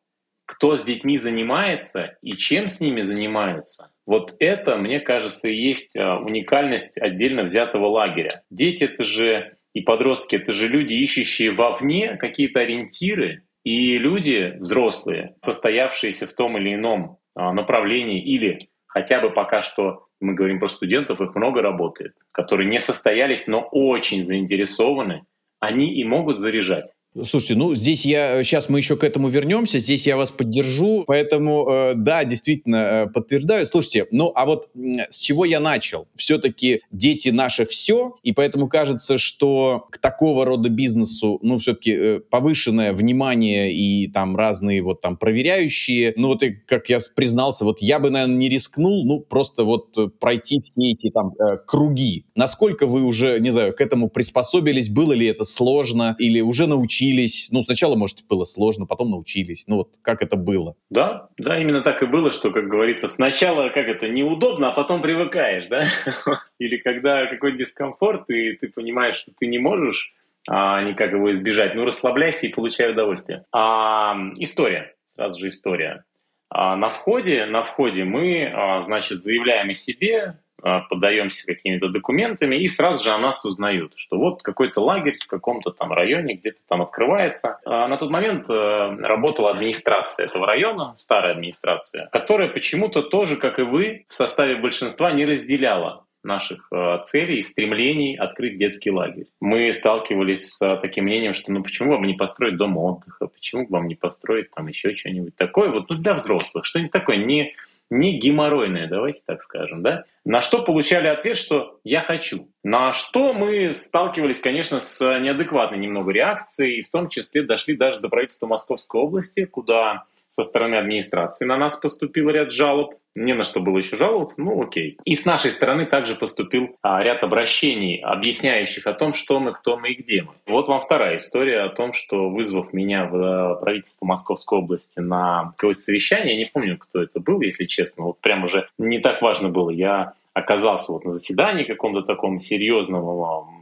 кто 0.45 0.75
с 0.75 0.83
детьми 0.83 1.17
занимается 1.17 2.17
и 2.21 2.31
чем 2.31 2.67
с 2.67 2.81
ними 2.81 2.99
занимаются– 3.01 3.91
вот 4.07 4.35
это, 4.39 4.77
мне 4.77 5.01
кажется, 5.01 5.49
и 5.49 5.55
есть 5.55 5.95
а, 5.97 6.17
уникальность 6.17 6.99
отдельно 6.99 7.43
взятого 7.43 7.87
лагеря. 7.87 8.41
Дети 8.49 8.85
это 8.85 9.03
же 9.03 9.57
и 9.73 9.81
подростки 9.81 10.35
это 10.37 10.53
же 10.53 10.67
люди, 10.67 10.93
ищущие 10.93 11.51
вовне 11.51 12.15
какие-то 12.17 12.61
ориентиры, 12.61 13.43
и 13.63 13.97
люди 13.97 14.55
взрослые, 14.59 15.35
состоявшиеся 15.43 16.25
в 16.25 16.33
том 16.33 16.57
или 16.57 16.73
ином 16.73 17.17
а, 17.35 17.53
направлении 17.53 18.23
или 18.23 18.57
хотя 18.87 19.19
бы 19.19 19.29
пока 19.29 19.61
что 19.61 20.05
мы 20.19 20.33
говорим 20.33 20.59
про 20.59 20.69
студентов, 20.69 21.21
их 21.21 21.35
много 21.35 21.61
работает, 21.61 22.13
которые 22.31 22.69
не 22.69 22.79
состоялись, 22.79 23.45
но 23.45 23.67
очень 23.71 24.23
заинтересованы, 24.23 25.25
они 25.59 25.93
и 25.93 26.03
могут 26.05 26.39
заряжать. 26.39 26.85
Слушайте, 27.23 27.55
ну 27.55 27.73
здесь 27.73 28.05
я 28.05 28.43
сейчас 28.43 28.69
мы 28.69 28.79
еще 28.79 28.95
к 28.95 29.03
этому 29.03 29.29
вернемся, 29.29 29.79
здесь 29.79 30.05
я 30.05 30.17
вас 30.17 30.29
поддержу, 30.29 31.03
поэтому 31.07 31.67
э, 31.69 31.93
да, 31.95 32.23
действительно 32.23 32.75
э, 32.75 33.07
подтверждаю. 33.07 33.65
Слушайте, 33.65 34.05
ну 34.11 34.31
а 34.35 34.45
вот 34.45 34.69
с 35.09 35.17
чего 35.17 35.45
я 35.45 35.59
начал? 35.59 36.07
Все-таки 36.15 36.81
дети 36.91 37.29
наше 37.29 37.65
все, 37.65 38.15
и 38.23 38.33
поэтому 38.33 38.67
кажется, 38.67 39.17
что 39.17 39.87
к 39.91 39.97
такого 39.97 40.45
рода 40.45 40.69
бизнесу, 40.69 41.39
ну 41.41 41.57
все-таки 41.57 41.91
э, 41.91 42.19
повышенное 42.19 42.93
внимание 42.93 43.73
и 43.73 44.07
там 44.07 44.35
разные 44.35 44.81
вот 44.83 45.01
там 45.01 45.17
проверяющие, 45.17 46.13
ну 46.17 46.29
вот 46.29 46.43
и 46.43 46.51
как 46.51 46.89
я 46.89 46.99
признался, 47.15 47.65
вот 47.65 47.81
я 47.81 47.99
бы 47.99 48.09
наверное 48.09 48.37
не 48.37 48.49
рискнул, 48.49 49.05
ну 49.05 49.21
просто 49.21 49.63
вот 49.63 49.97
э, 49.97 50.07
пройти 50.19 50.61
все 50.61 50.91
эти 50.91 51.09
там 51.09 51.33
э, 51.39 51.57
круги. 51.65 52.25
Насколько 52.35 52.85
вы 52.85 53.03
уже, 53.03 53.39
не 53.39 53.49
знаю, 53.51 53.73
к 53.73 53.81
этому 53.81 54.09
приспособились, 54.09 54.89
было 54.89 55.13
ли 55.13 55.25
это 55.25 55.45
сложно 55.45 56.15
или 56.19 56.41
уже 56.41 56.67
научились? 56.67 57.06
Научились? 57.07 57.49
Ну, 57.51 57.63
сначала, 57.63 57.95
может, 57.95 58.25
было 58.27 58.45
сложно, 58.45 58.85
потом 58.85 59.11
научились. 59.11 59.65
Ну, 59.67 59.77
вот 59.77 59.95
как 60.01 60.21
это 60.21 60.35
было? 60.35 60.75
Да, 60.89 61.29
да, 61.37 61.59
именно 61.59 61.81
так 61.81 62.01
и 62.03 62.05
было, 62.05 62.31
что, 62.31 62.51
как 62.51 62.67
говорится, 62.67 63.07
сначала 63.07 63.69
как 63.69 63.87
это 63.87 64.07
неудобно, 64.07 64.69
а 64.69 64.71
потом 64.71 65.01
привыкаешь, 65.01 65.67
да? 65.67 65.85
Или 66.59 66.77
когда 66.77 67.25
какой-то 67.27 67.57
дискомфорт, 67.57 68.29
и 68.29 68.53
ты 68.53 68.69
понимаешь, 68.69 69.17
что 69.17 69.31
ты 69.37 69.47
не 69.47 69.59
можешь 69.59 70.13
а, 70.47 70.81
никак 70.81 71.11
его 71.11 71.31
избежать, 71.31 71.75
ну, 71.75 71.85
расслабляйся 71.85 72.47
и 72.47 72.53
получай 72.53 72.91
удовольствие. 72.91 73.45
А, 73.51 74.15
история, 74.37 74.95
сразу 75.07 75.39
же 75.39 75.49
история. 75.49 76.03
А, 76.49 76.75
на 76.75 76.89
входе, 76.89 77.45
на 77.45 77.63
входе 77.63 78.03
мы, 78.03 78.51
а, 78.53 78.81
значит, 78.81 79.21
заявляем 79.21 79.69
о 79.69 79.73
себе, 79.73 80.39
а, 80.61 80.81
подаемся 80.81 81.45
какими-то 81.45 81.89
документами, 81.89 82.55
и 82.55 82.67
сразу 82.67 83.03
же 83.03 83.11
о 83.11 83.17
нас 83.17 83.45
узнают, 83.45 83.93
что 83.95 84.17
вот 84.17 84.41
какой-то 84.41 84.81
лагерь 84.81 85.17
в 85.17 85.27
каком-то 85.27 85.71
там 85.71 85.91
районе 85.91 86.33
где-то 86.33 86.57
там 86.67 86.81
открывается. 86.81 87.59
А 87.65 87.87
на 87.87 87.97
тот 87.97 88.09
момент 88.09 88.49
э, 88.49 88.53
работала 89.01 89.51
администрация 89.51 90.25
этого 90.25 90.47
района, 90.47 90.93
старая 90.97 91.33
администрация, 91.33 92.09
которая 92.11 92.49
почему-то 92.49 93.03
тоже, 93.03 93.35
как 93.35 93.59
и 93.59 93.63
вы, 93.63 94.05
в 94.09 94.15
составе 94.15 94.55
большинства 94.55 95.11
не 95.11 95.25
разделяла 95.25 96.05
наших 96.23 96.67
э, 96.71 96.97
целей 97.05 97.37
и 97.37 97.41
стремлений 97.41 98.15
открыть 98.17 98.57
детский 98.57 98.91
лагерь. 98.91 99.27
Мы 99.39 99.71
сталкивались 99.73 100.55
с 100.55 100.77
таким 100.77 101.03
мнением, 101.03 101.33
что 101.33 101.51
ну 101.51 101.61
почему 101.61 101.91
вам 101.93 102.01
не 102.01 102.15
построить 102.15 102.57
дом 102.57 102.77
отдыха, 102.77 103.27
почему 103.27 103.67
вам 103.69 103.87
не 103.87 103.95
построить 103.95 104.51
там 104.51 104.67
еще 104.67 104.95
что-нибудь 104.95 105.35
такое, 105.35 105.69
вот 105.69 105.89
ну, 105.89 105.97
для 105.97 106.15
взрослых, 106.15 106.65
что-нибудь 106.65 106.91
такое, 106.91 107.17
не 107.17 107.53
не 107.89 108.19
геморройное, 108.19 108.87
давайте 108.87 109.21
так 109.25 109.41
скажем, 109.41 109.81
да? 109.81 110.03
На 110.25 110.41
что 110.41 110.63
получали 110.63 111.07
ответ, 111.07 111.37
что 111.37 111.79
«я 111.83 112.01
хочу». 112.01 112.49
На 112.63 112.91
что 112.91 113.33
мы 113.33 113.73
сталкивались, 113.73 114.39
конечно, 114.39 114.79
с 114.79 115.19
неадекватной 115.19 115.77
немного 115.77 116.11
реакцией, 116.11 116.79
и 116.79 116.81
в 116.81 116.89
том 116.89 117.07
числе 117.07 117.43
дошли 117.43 117.75
даже 117.75 117.99
до 117.99 118.09
правительства 118.09 118.47
Московской 118.47 118.99
области, 118.99 119.45
куда 119.45 120.03
со 120.29 120.43
стороны 120.43 120.75
администрации 120.75 121.45
на 121.45 121.57
нас 121.57 121.77
поступил 121.77 122.29
ряд 122.29 122.51
жалоб. 122.51 122.95
Не 123.15 123.33
на 123.33 123.43
что 123.43 123.59
было 123.59 123.79
еще 123.79 123.95
жаловаться, 123.95 124.39
ну 124.39 124.61
окей. 124.61 124.97
И 125.03 125.15
с 125.15 125.25
нашей 125.25 125.49
стороны 125.49 125.87
также 125.87 126.13
поступил 126.13 126.75
а, 126.83 127.01
ряд 127.01 127.23
обращений, 127.23 127.99
объясняющих 127.99 128.85
о 128.85 128.93
том, 128.93 129.13
что 129.13 129.39
мы, 129.39 129.53
кто 129.53 129.77
мы 129.77 129.89
и 129.89 129.95
где 129.95 130.21
мы. 130.21 130.33
Вот 130.45 130.67
вам 130.67 130.79
вторая 130.81 131.17
история 131.17 131.61
о 131.61 131.69
том, 131.69 131.93
что 131.93 132.29
вызвав 132.29 132.73
меня 132.73 133.05
в 133.05 133.15
э, 133.15 133.59
правительство 133.59 134.05
Московской 134.05 134.59
области 134.59 134.99
на 134.99 135.53
какое-то 135.57 135.81
совещание, 135.81 136.33
я 136.33 136.37
не 136.37 136.49
помню, 136.51 136.77
кто 136.77 137.01
это 137.01 137.19
был, 137.19 137.41
если 137.41 137.65
честно, 137.65 138.03
вот 138.03 138.19
прям 138.19 138.43
уже 138.43 138.67
не 138.77 138.99
так 138.99 139.23
важно 139.23 139.49
было, 139.49 139.71
я 139.71 140.13
оказался 140.33 140.91
вот 140.91 141.03
на 141.03 141.09
заседании 141.09 141.63
каком-то 141.63 142.03
таком 142.03 142.37
серьезном, 142.37 143.03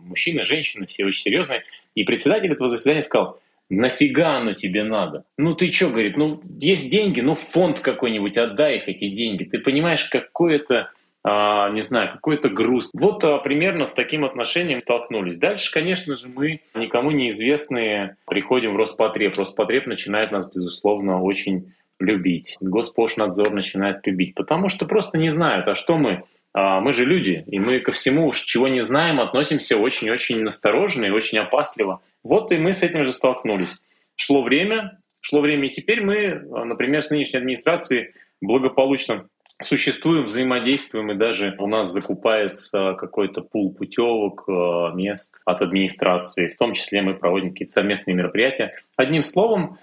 мужчины, 0.03 0.43
женщины, 0.43 0.85
все 0.85 1.05
очень 1.05 1.21
серьезные, 1.21 1.63
и 1.95 2.03
председатель 2.03 2.51
этого 2.51 2.67
заседания 2.67 3.01
сказал, 3.01 3.39
нафига 3.69 4.37
оно 4.37 4.53
тебе 4.53 4.83
надо? 4.83 5.25
Ну 5.37 5.55
ты 5.55 5.71
что, 5.71 5.89
говорит, 5.89 6.17
ну 6.17 6.41
есть 6.59 6.89
деньги, 6.89 7.21
ну 7.21 7.33
фонд 7.33 7.79
какой-нибудь, 7.79 8.37
отдай 8.37 8.77
их 8.77 8.87
эти 8.87 9.09
деньги. 9.09 9.43
Ты 9.43 9.59
понимаешь, 9.59 10.05
какой 10.05 10.55
это 10.57 10.91
а, 11.27 11.71
не 11.71 11.83
знаю, 11.83 12.11
какой-то 12.11 12.49
груз. 12.49 12.91
Вот 12.93 13.23
а, 13.23 13.39
примерно 13.39 13.87
с 13.87 13.95
таким 13.95 14.25
отношением 14.25 14.79
столкнулись. 14.79 15.37
Дальше, 15.37 15.71
конечно 15.71 16.15
же, 16.15 16.27
мы 16.27 16.61
никому 16.75 17.09
неизвестные 17.09 18.17
приходим 18.27 18.73
в 18.73 18.77
Роспотреб. 18.77 19.35
Роспотреб 19.35 19.87
начинает 19.87 20.31
нас, 20.31 20.47
безусловно, 20.53 21.23
очень 21.23 21.73
любить. 21.99 22.57
Госпошнадзор 22.61 23.53
начинает 23.53 24.05
любить, 24.05 24.35
потому 24.35 24.69
что 24.69 24.85
просто 24.85 25.17
не 25.17 25.31
знают, 25.31 25.67
а 25.67 25.73
что 25.73 25.97
мы 25.97 26.25
мы 26.55 26.93
же 26.93 27.03
люди, 27.03 27.43
и 27.47 27.59
мы 27.59 27.81
ко 27.81 27.91
всему, 27.91 28.31
чего 28.31 28.69
не 28.69 28.79
знаем, 28.79 29.19
относимся 29.19 29.77
очень-очень 29.77 30.41
настороженно 30.41 31.05
и 31.05 31.09
очень 31.09 31.37
опасливо. 31.37 32.01
Вот 32.23 32.51
и 32.53 32.57
мы 32.57 32.71
с 32.71 32.81
этим 32.81 33.03
же 33.03 33.11
столкнулись. 33.11 33.81
Шло 34.15 34.41
время, 34.41 34.99
шло 35.19 35.41
время, 35.41 35.67
и 35.67 35.71
теперь 35.71 36.01
мы, 36.01 36.43
а, 36.53 36.65
например, 36.65 37.03
с 37.03 37.09
нынешней 37.09 37.39
администрацией 37.39 38.13
благополучно 38.41 39.27
существуем, 39.61 40.23
взаимодействуем, 40.23 41.11
и 41.11 41.15
даже 41.15 41.55
у 41.59 41.67
нас 41.67 41.91
закупается 41.91 42.93
какой-то 42.93 43.41
пул 43.41 43.73
путевок, 43.73 44.45
а, 44.47 44.91
мест 44.93 45.39
от 45.45 45.61
администрации. 45.61 46.47
В 46.47 46.57
том 46.57 46.73
числе 46.73 47.01
мы 47.01 47.15
проводим 47.15 47.51
какие-то 47.51 47.73
совместные 47.73 48.15
мероприятия. 48.15 48.73
Одним 48.95 49.23
словом, 49.23 49.77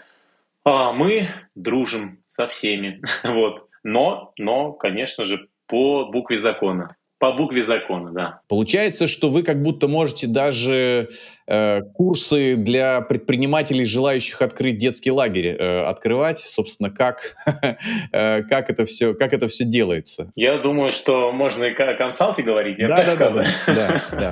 мы 0.65 1.29
дружим 1.55 2.19
со 2.27 2.47
всеми. 2.47 3.03
Вот. 3.25 3.69
Но, 3.85 4.33
но, 4.39 4.73
конечно 4.73 5.25
же, 5.25 5.49
по 5.73 6.05
букве 6.05 6.37
закона. 6.37 6.97
По 7.19 7.33
букве 7.33 7.63
закона, 7.63 8.11
да. 8.13 8.41
Получается, 8.47 9.07
что 9.07 9.31
вы 9.31 9.43
как 9.43 9.63
будто 9.63 9.89
можете 9.89 10.27
даже 10.27 11.09
э, 11.47 11.81
курсы 11.95 12.57
для 12.57 13.01
предпринимателей, 13.01 13.87
желающих 13.87 14.43
открыть 14.43 14.77
детский 14.77 15.11
лагерь, 15.11 15.57
э, 15.59 15.85
открывать, 15.85 16.41
собственно, 16.41 16.91
как, 16.91 17.37
э, 18.13 18.43
как, 18.43 18.69
это 18.69 18.85
все, 18.85 19.15
как 19.15 19.33
это 19.33 19.49
все 19.49 19.65
делается. 19.65 20.31
Я 20.37 20.59
думаю, 20.59 20.91
что 20.91 21.33
можно 21.33 21.65
и 21.65 21.73
о 21.73 21.95
консалте 21.95 22.43
говорить, 22.43 22.79
я 22.79 22.89
да, 22.89 22.97
так 22.97 23.07
да, 23.07 23.13
сказал. 23.13 23.35
Да, 23.35 23.45
да, 23.67 24.03
да. 24.21 24.31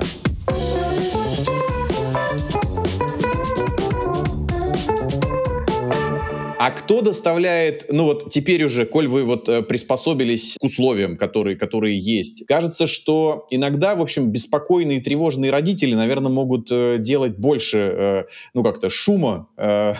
А 6.63 6.69
кто 6.69 7.01
доставляет, 7.01 7.87
ну 7.89 8.03
вот 8.03 8.29
теперь 8.29 8.63
уже, 8.63 8.85
коль 8.85 9.07
вы 9.07 9.23
вот 9.23 9.49
э, 9.49 9.63
приспособились 9.63 10.57
к 10.61 10.63
условиям, 10.63 11.17
которые, 11.17 11.55
которые 11.55 11.97
есть, 11.97 12.45
кажется, 12.45 12.85
что 12.85 13.47
иногда, 13.49 13.95
в 13.95 14.01
общем, 14.03 14.31
беспокойные 14.31 14.99
и 14.99 15.01
тревожные 15.01 15.49
родители, 15.49 15.95
наверное, 15.95 16.31
могут 16.31 16.71
э, 16.71 16.97
делать 16.99 17.35
больше, 17.35 17.77
э, 17.79 18.23
ну 18.53 18.63
как-то 18.63 18.91
шума, 18.91 19.47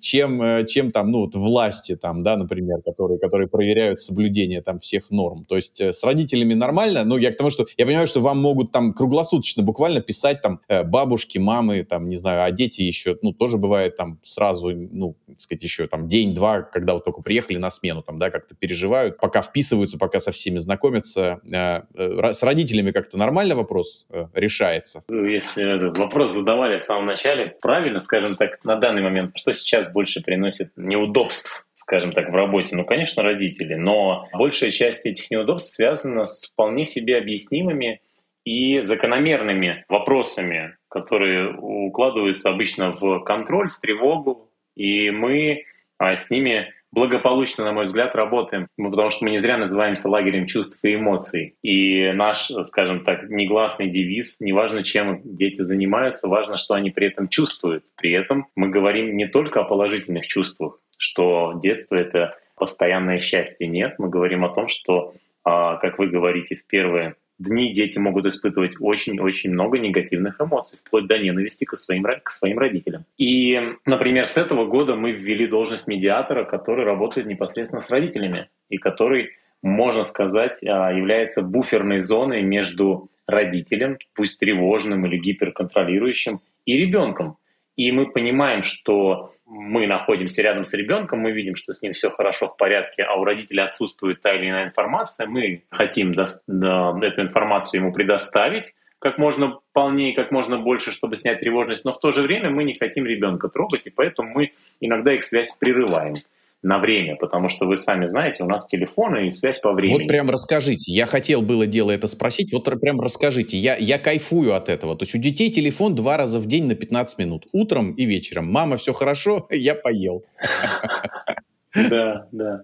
чем, 0.00 0.64
чем 0.64 0.92
там, 0.92 1.10
ну 1.10 1.26
вот 1.26 1.34
власти 1.34 1.94
там, 1.94 2.22
да, 2.22 2.38
например, 2.38 2.80
которые, 2.82 3.18
которые 3.18 3.46
проверяют 3.46 4.00
соблюдение 4.00 4.62
там 4.62 4.78
всех 4.78 5.10
норм. 5.10 5.44
То 5.44 5.56
есть 5.56 5.78
с 5.78 6.02
родителями 6.02 6.54
нормально, 6.54 7.04
ну 7.04 7.18
я 7.18 7.32
к 7.32 7.36
тому, 7.36 7.50
что 7.50 7.66
я 7.76 7.84
понимаю, 7.84 8.06
что 8.06 8.20
вам 8.20 8.40
могут 8.40 8.72
там 8.72 8.94
круглосуточно 8.94 9.62
буквально 9.62 10.00
писать 10.00 10.40
там 10.40 10.60
бабушки, 10.86 11.36
мамы, 11.36 11.84
там, 11.84 12.08
не 12.08 12.16
знаю, 12.16 12.44
а 12.44 12.50
дети 12.50 12.80
еще, 12.80 13.18
ну 13.20 13.34
тоже 13.34 13.58
бывает 13.58 13.98
там 13.98 14.18
сразу, 14.22 14.70
ну, 14.70 15.14
так 15.26 15.40
сказать, 15.40 15.62
еще 15.62 15.86
там 15.86 15.97
там 15.98 16.08
день-два, 16.08 16.62
когда 16.62 16.94
вот 16.94 17.04
только 17.04 17.22
приехали 17.22 17.58
на 17.58 17.70
смену, 17.70 18.02
там, 18.02 18.18
да, 18.18 18.30
как-то 18.30 18.54
переживают, 18.54 19.18
пока 19.18 19.42
вписываются, 19.42 19.98
пока 19.98 20.20
со 20.20 20.32
всеми 20.32 20.58
знакомятся. 20.58 21.40
Э, 21.52 21.82
э, 21.94 22.32
с 22.32 22.42
родителями 22.42 22.92
как-то 22.92 23.18
нормально 23.18 23.56
вопрос 23.56 24.06
э, 24.10 24.26
решается? 24.34 25.04
Ну, 25.08 25.24
если 25.24 25.76
этот 25.76 25.98
вопрос 25.98 26.32
задавали 26.32 26.78
в 26.78 26.84
самом 26.84 27.06
начале, 27.06 27.56
правильно, 27.60 27.98
скажем 27.98 28.36
так, 28.36 28.64
на 28.64 28.76
данный 28.76 29.02
момент, 29.02 29.32
что 29.36 29.52
сейчас 29.52 29.90
больше 29.90 30.20
приносит 30.20 30.72
неудобств 30.76 31.64
скажем 31.74 32.12
так, 32.12 32.28
в 32.28 32.34
работе, 32.34 32.76
ну, 32.76 32.84
конечно, 32.84 33.22
родители, 33.22 33.74
но 33.74 34.28
большая 34.34 34.70
часть 34.70 35.06
этих 35.06 35.30
неудобств 35.30 35.74
связана 35.74 36.26
с 36.26 36.44
вполне 36.44 36.84
себе 36.84 37.16
объяснимыми 37.16 38.02
и 38.44 38.82
закономерными 38.82 39.86
вопросами, 39.88 40.76
которые 40.88 41.56
укладываются 41.56 42.50
обычно 42.50 42.92
в 42.92 43.20
контроль, 43.20 43.68
в 43.68 43.78
тревогу, 43.78 44.48
и 44.78 45.10
мы 45.10 45.64
а 45.98 46.16
с 46.16 46.30
ними 46.30 46.72
благополучно, 46.92 47.64
на 47.64 47.72
мой 47.72 47.84
взгляд, 47.84 48.14
работаем, 48.14 48.68
потому 48.76 49.10
что 49.10 49.24
мы 49.24 49.30
не 49.30 49.38
зря 49.38 49.58
называемся 49.58 50.08
лагерем 50.08 50.46
чувств 50.46 50.78
и 50.82 50.94
эмоций. 50.94 51.56
И 51.62 52.12
наш, 52.12 52.50
скажем 52.64 53.04
так, 53.04 53.28
негласный 53.28 53.88
девиз, 53.88 54.40
неважно, 54.40 54.82
чем 54.82 55.20
дети 55.24 55.62
занимаются, 55.62 56.28
важно, 56.28 56.56
что 56.56 56.74
они 56.74 56.90
при 56.90 57.08
этом 57.08 57.28
чувствуют. 57.28 57.84
При 57.96 58.12
этом 58.12 58.46
мы 58.56 58.68
говорим 58.68 59.16
не 59.16 59.26
только 59.26 59.60
о 59.60 59.64
положительных 59.64 60.26
чувствах, 60.26 60.80
что 60.96 61.58
детство— 61.62 61.94
это 61.96 62.36
постоянное 62.56 63.18
счастье. 63.18 63.66
Нет, 63.66 63.96
мы 63.98 64.08
говорим 64.08 64.44
о 64.44 64.48
том, 64.48 64.66
что, 64.68 65.14
а, 65.44 65.76
как 65.76 65.98
вы 65.98 66.08
говорите, 66.08 66.56
в 66.56 66.66
первые 66.66 67.14
дни 67.38 67.72
дети 67.72 67.98
могут 67.98 68.26
испытывать 68.26 68.74
очень-очень 68.80 69.50
много 69.50 69.78
негативных 69.78 70.40
эмоций, 70.40 70.78
вплоть 70.78 71.06
до 71.06 71.18
ненависти 71.18 71.64
к 71.64 71.76
своим, 71.76 72.04
к 72.22 72.30
своим 72.30 72.58
родителям. 72.58 73.04
И, 73.16 73.58
например, 73.86 74.26
с 74.26 74.36
этого 74.36 74.66
года 74.66 74.96
мы 74.96 75.12
ввели 75.12 75.46
должность 75.46 75.86
медиатора, 75.88 76.44
который 76.44 76.84
работает 76.84 77.26
непосредственно 77.26 77.80
с 77.80 77.90
родителями 77.90 78.48
и 78.68 78.78
который, 78.78 79.30
можно 79.62 80.02
сказать, 80.02 80.62
а, 80.64 80.92
является 80.92 81.42
буферной 81.42 81.98
зоной 81.98 82.42
между 82.42 83.08
родителем, 83.26 83.98
пусть 84.14 84.38
тревожным 84.38 85.06
или 85.06 85.18
гиперконтролирующим, 85.18 86.40
и 86.64 86.76
ребенком. 86.76 87.36
и 87.76 87.92
мы 87.92 88.10
понимаем, 88.10 88.64
что 88.64 89.32
мы 89.48 89.86
находимся 89.86 90.42
рядом 90.42 90.64
с 90.64 90.74
ребенком, 90.74 91.20
мы 91.20 91.32
видим, 91.32 91.56
что 91.56 91.72
с 91.72 91.82
ним 91.82 91.94
все 91.94 92.10
хорошо 92.10 92.48
в 92.48 92.56
порядке, 92.56 93.02
а 93.02 93.14
у 93.14 93.24
родителя 93.24 93.64
отсутствует 93.64 94.20
та 94.20 94.34
или 94.34 94.48
иная 94.48 94.66
информация, 94.66 95.26
мы 95.26 95.62
хотим 95.70 96.12
эту 96.12 97.22
информацию 97.22 97.80
ему 97.80 97.92
предоставить, 97.92 98.74
как 98.98 99.16
можно 99.16 99.58
полнее, 99.72 100.14
как 100.14 100.30
можно 100.30 100.58
больше, 100.58 100.92
чтобы 100.92 101.16
снять 101.16 101.40
тревожность, 101.40 101.84
но 101.84 101.92
в 101.92 102.00
то 102.00 102.10
же 102.10 102.22
время 102.22 102.50
мы 102.50 102.64
не 102.64 102.74
хотим 102.74 103.06
ребенка 103.06 103.48
трогать, 103.48 103.86
и 103.86 103.90
поэтому 103.90 104.30
мы 104.34 104.52
иногда 104.80 105.12
их 105.12 105.22
связь 105.22 105.54
прерываем 105.58 106.14
на 106.62 106.78
время, 106.78 107.16
потому 107.16 107.48
что 107.48 107.66
вы 107.66 107.76
сами 107.76 108.06
знаете, 108.06 108.42
у 108.42 108.46
нас 108.46 108.66
телефоны 108.66 109.28
и 109.28 109.30
связь 109.30 109.60
по 109.60 109.72
времени. 109.72 110.00
Вот 110.00 110.08
прям 110.08 110.28
расскажите, 110.28 110.92
я 110.92 111.06
хотел 111.06 111.40
было 111.42 111.66
дело 111.66 111.92
это 111.92 112.08
спросить, 112.08 112.52
вот 112.52 112.64
прям 112.80 113.00
расскажите, 113.00 113.56
я, 113.56 113.76
я 113.76 113.98
кайфую 113.98 114.54
от 114.54 114.68
этого, 114.68 114.96
то 114.96 115.04
есть 115.04 115.14
у 115.14 115.18
детей 115.18 115.50
телефон 115.50 115.94
два 115.94 116.16
раза 116.16 116.40
в 116.40 116.46
день 116.46 116.64
на 116.64 116.74
15 116.74 117.18
минут, 117.18 117.46
утром 117.52 117.92
и 117.92 118.04
вечером, 118.04 118.50
мама, 118.50 118.76
все 118.76 118.92
хорошо, 118.92 119.46
я 119.50 119.74
поел. 119.74 120.24
Да, 121.90 122.28
да. 122.32 122.62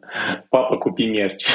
Папа, 0.51 0.77
купи 0.79 1.07
мерч. 1.07 1.47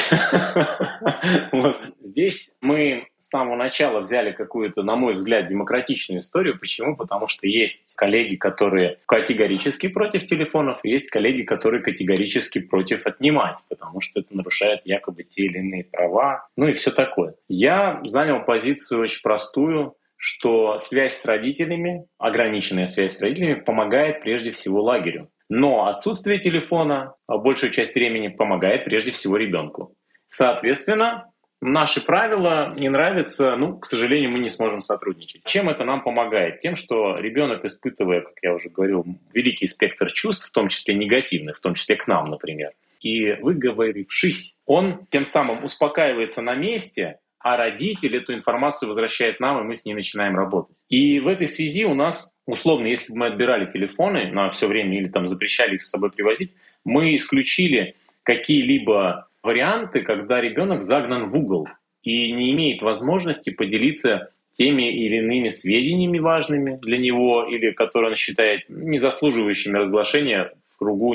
вот. 1.52 1.80
Здесь 2.00 2.56
мы 2.60 3.06
с 3.18 3.28
самого 3.28 3.56
начала 3.56 4.00
взяли 4.00 4.32
какую-то, 4.32 4.82
на 4.82 4.96
мой 4.96 5.14
взгляд, 5.14 5.46
демократичную 5.46 6.20
историю. 6.20 6.58
Почему? 6.58 6.96
Потому 6.96 7.26
что 7.26 7.46
есть 7.46 7.94
коллеги, 7.94 8.36
которые 8.36 8.98
категорически 9.06 9.88
против 9.88 10.26
телефонов, 10.26 10.80
и 10.82 10.90
есть 10.90 11.10
коллеги, 11.10 11.42
которые 11.42 11.82
категорически 11.82 12.60
против 12.60 13.06
отнимать, 13.06 13.58
потому 13.68 14.00
что 14.00 14.20
это 14.20 14.34
нарушает 14.34 14.80
якобы 14.84 15.22
те 15.24 15.44
или 15.44 15.58
иные 15.58 15.84
права, 15.84 16.48
ну 16.56 16.66
и 16.68 16.72
все 16.72 16.90
такое. 16.90 17.34
Я 17.48 18.00
занял 18.04 18.44
позицию 18.44 19.02
очень 19.02 19.22
простую, 19.22 19.96
что 20.16 20.76
связь 20.76 21.14
с 21.14 21.24
родителями, 21.24 22.06
ограниченная 22.18 22.86
связь 22.86 23.16
с 23.16 23.22
родителями 23.22 23.54
помогает 23.54 24.22
прежде 24.22 24.50
всего 24.50 24.82
лагерю. 24.82 25.30
Но 25.50 25.88
отсутствие 25.88 26.38
телефона 26.38 27.14
а 27.26 27.36
большую 27.36 27.70
часть 27.72 27.94
времени 27.96 28.28
помогает 28.28 28.84
прежде 28.84 29.10
всего 29.10 29.36
ребенку. 29.36 29.94
Соответственно, 30.26 31.26
наши 31.60 32.00
правила 32.00 32.72
не 32.76 32.88
нравятся, 32.88 33.56
ну, 33.56 33.76
к 33.76 33.84
сожалению, 33.84 34.30
мы 34.30 34.38
не 34.38 34.48
сможем 34.48 34.80
сотрудничать. 34.80 35.42
Чем 35.44 35.68
это 35.68 35.84
нам 35.84 36.04
помогает? 36.04 36.60
Тем, 36.60 36.76
что 36.76 37.18
ребенок, 37.18 37.64
испытывая, 37.64 38.20
как 38.20 38.34
я 38.42 38.54
уже 38.54 38.68
говорил, 38.68 39.04
великий 39.34 39.66
спектр 39.66 40.10
чувств, 40.12 40.48
в 40.48 40.52
том 40.52 40.68
числе 40.68 40.94
негативных, 40.94 41.56
в 41.56 41.60
том 41.60 41.74
числе 41.74 41.96
к 41.96 42.06
нам, 42.06 42.30
например, 42.30 42.70
и 43.00 43.32
выговорившись, 43.32 44.56
он 44.66 45.06
тем 45.10 45.24
самым 45.24 45.64
успокаивается 45.64 46.42
на 46.42 46.54
месте, 46.54 47.18
а 47.40 47.56
родитель 47.56 48.16
эту 48.16 48.34
информацию 48.34 48.88
возвращает 48.88 49.40
нам, 49.40 49.60
и 49.60 49.64
мы 49.64 49.74
с 49.74 49.84
ней 49.86 49.94
начинаем 49.94 50.36
работать. 50.36 50.76
И 50.88 51.20
в 51.20 51.26
этой 51.26 51.46
связи 51.46 51.84
у 51.86 51.94
нас, 51.94 52.32
условно, 52.46 52.86
если 52.86 53.12
бы 53.12 53.20
мы 53.20 53.26
отбирали 53.26 53.66
телефоны 53.66 54.30
на 54.30 54.50
все 54.50 54.68
время 54.68 54.98
или 54.98 55.08
там 55.08 55.26
запрещали 55.26 55.74
их 55.74 55.82
с 55.82 55.90
собой 55.90 56.10
привозить, 56.10 56.52
мы 56.84 57.14
исключили 57.14 57.96
какие-либо 58.22 59.28
варианты, 59.42 60.02
когда 60.02 60.40
ребенок 60.40 60.82
загнан 60.82 61.26
в 61.26 61.36
угол 61.36 61.66
и 62.02 62.30
не 62.32 62.52
имеет 62.52 62.82
возможности 62.82 63.50
поделиться 63.50 64.30
теми 64.52 64.92
или 64.92 65.16
иными 65.16 65.48
сведениями 65.48 66.18
важными 66.18 66.78
для 66.82 66.98
него 66.98 67.44
или 67.44 67.70
которые 67.70 68.10
он 68.10 68.16
считает 68.16 68.68
не 68.68 68.98
заслуживающими 68.98 69.78
разглашения 69.78 70.52
кругу 70.80 71.14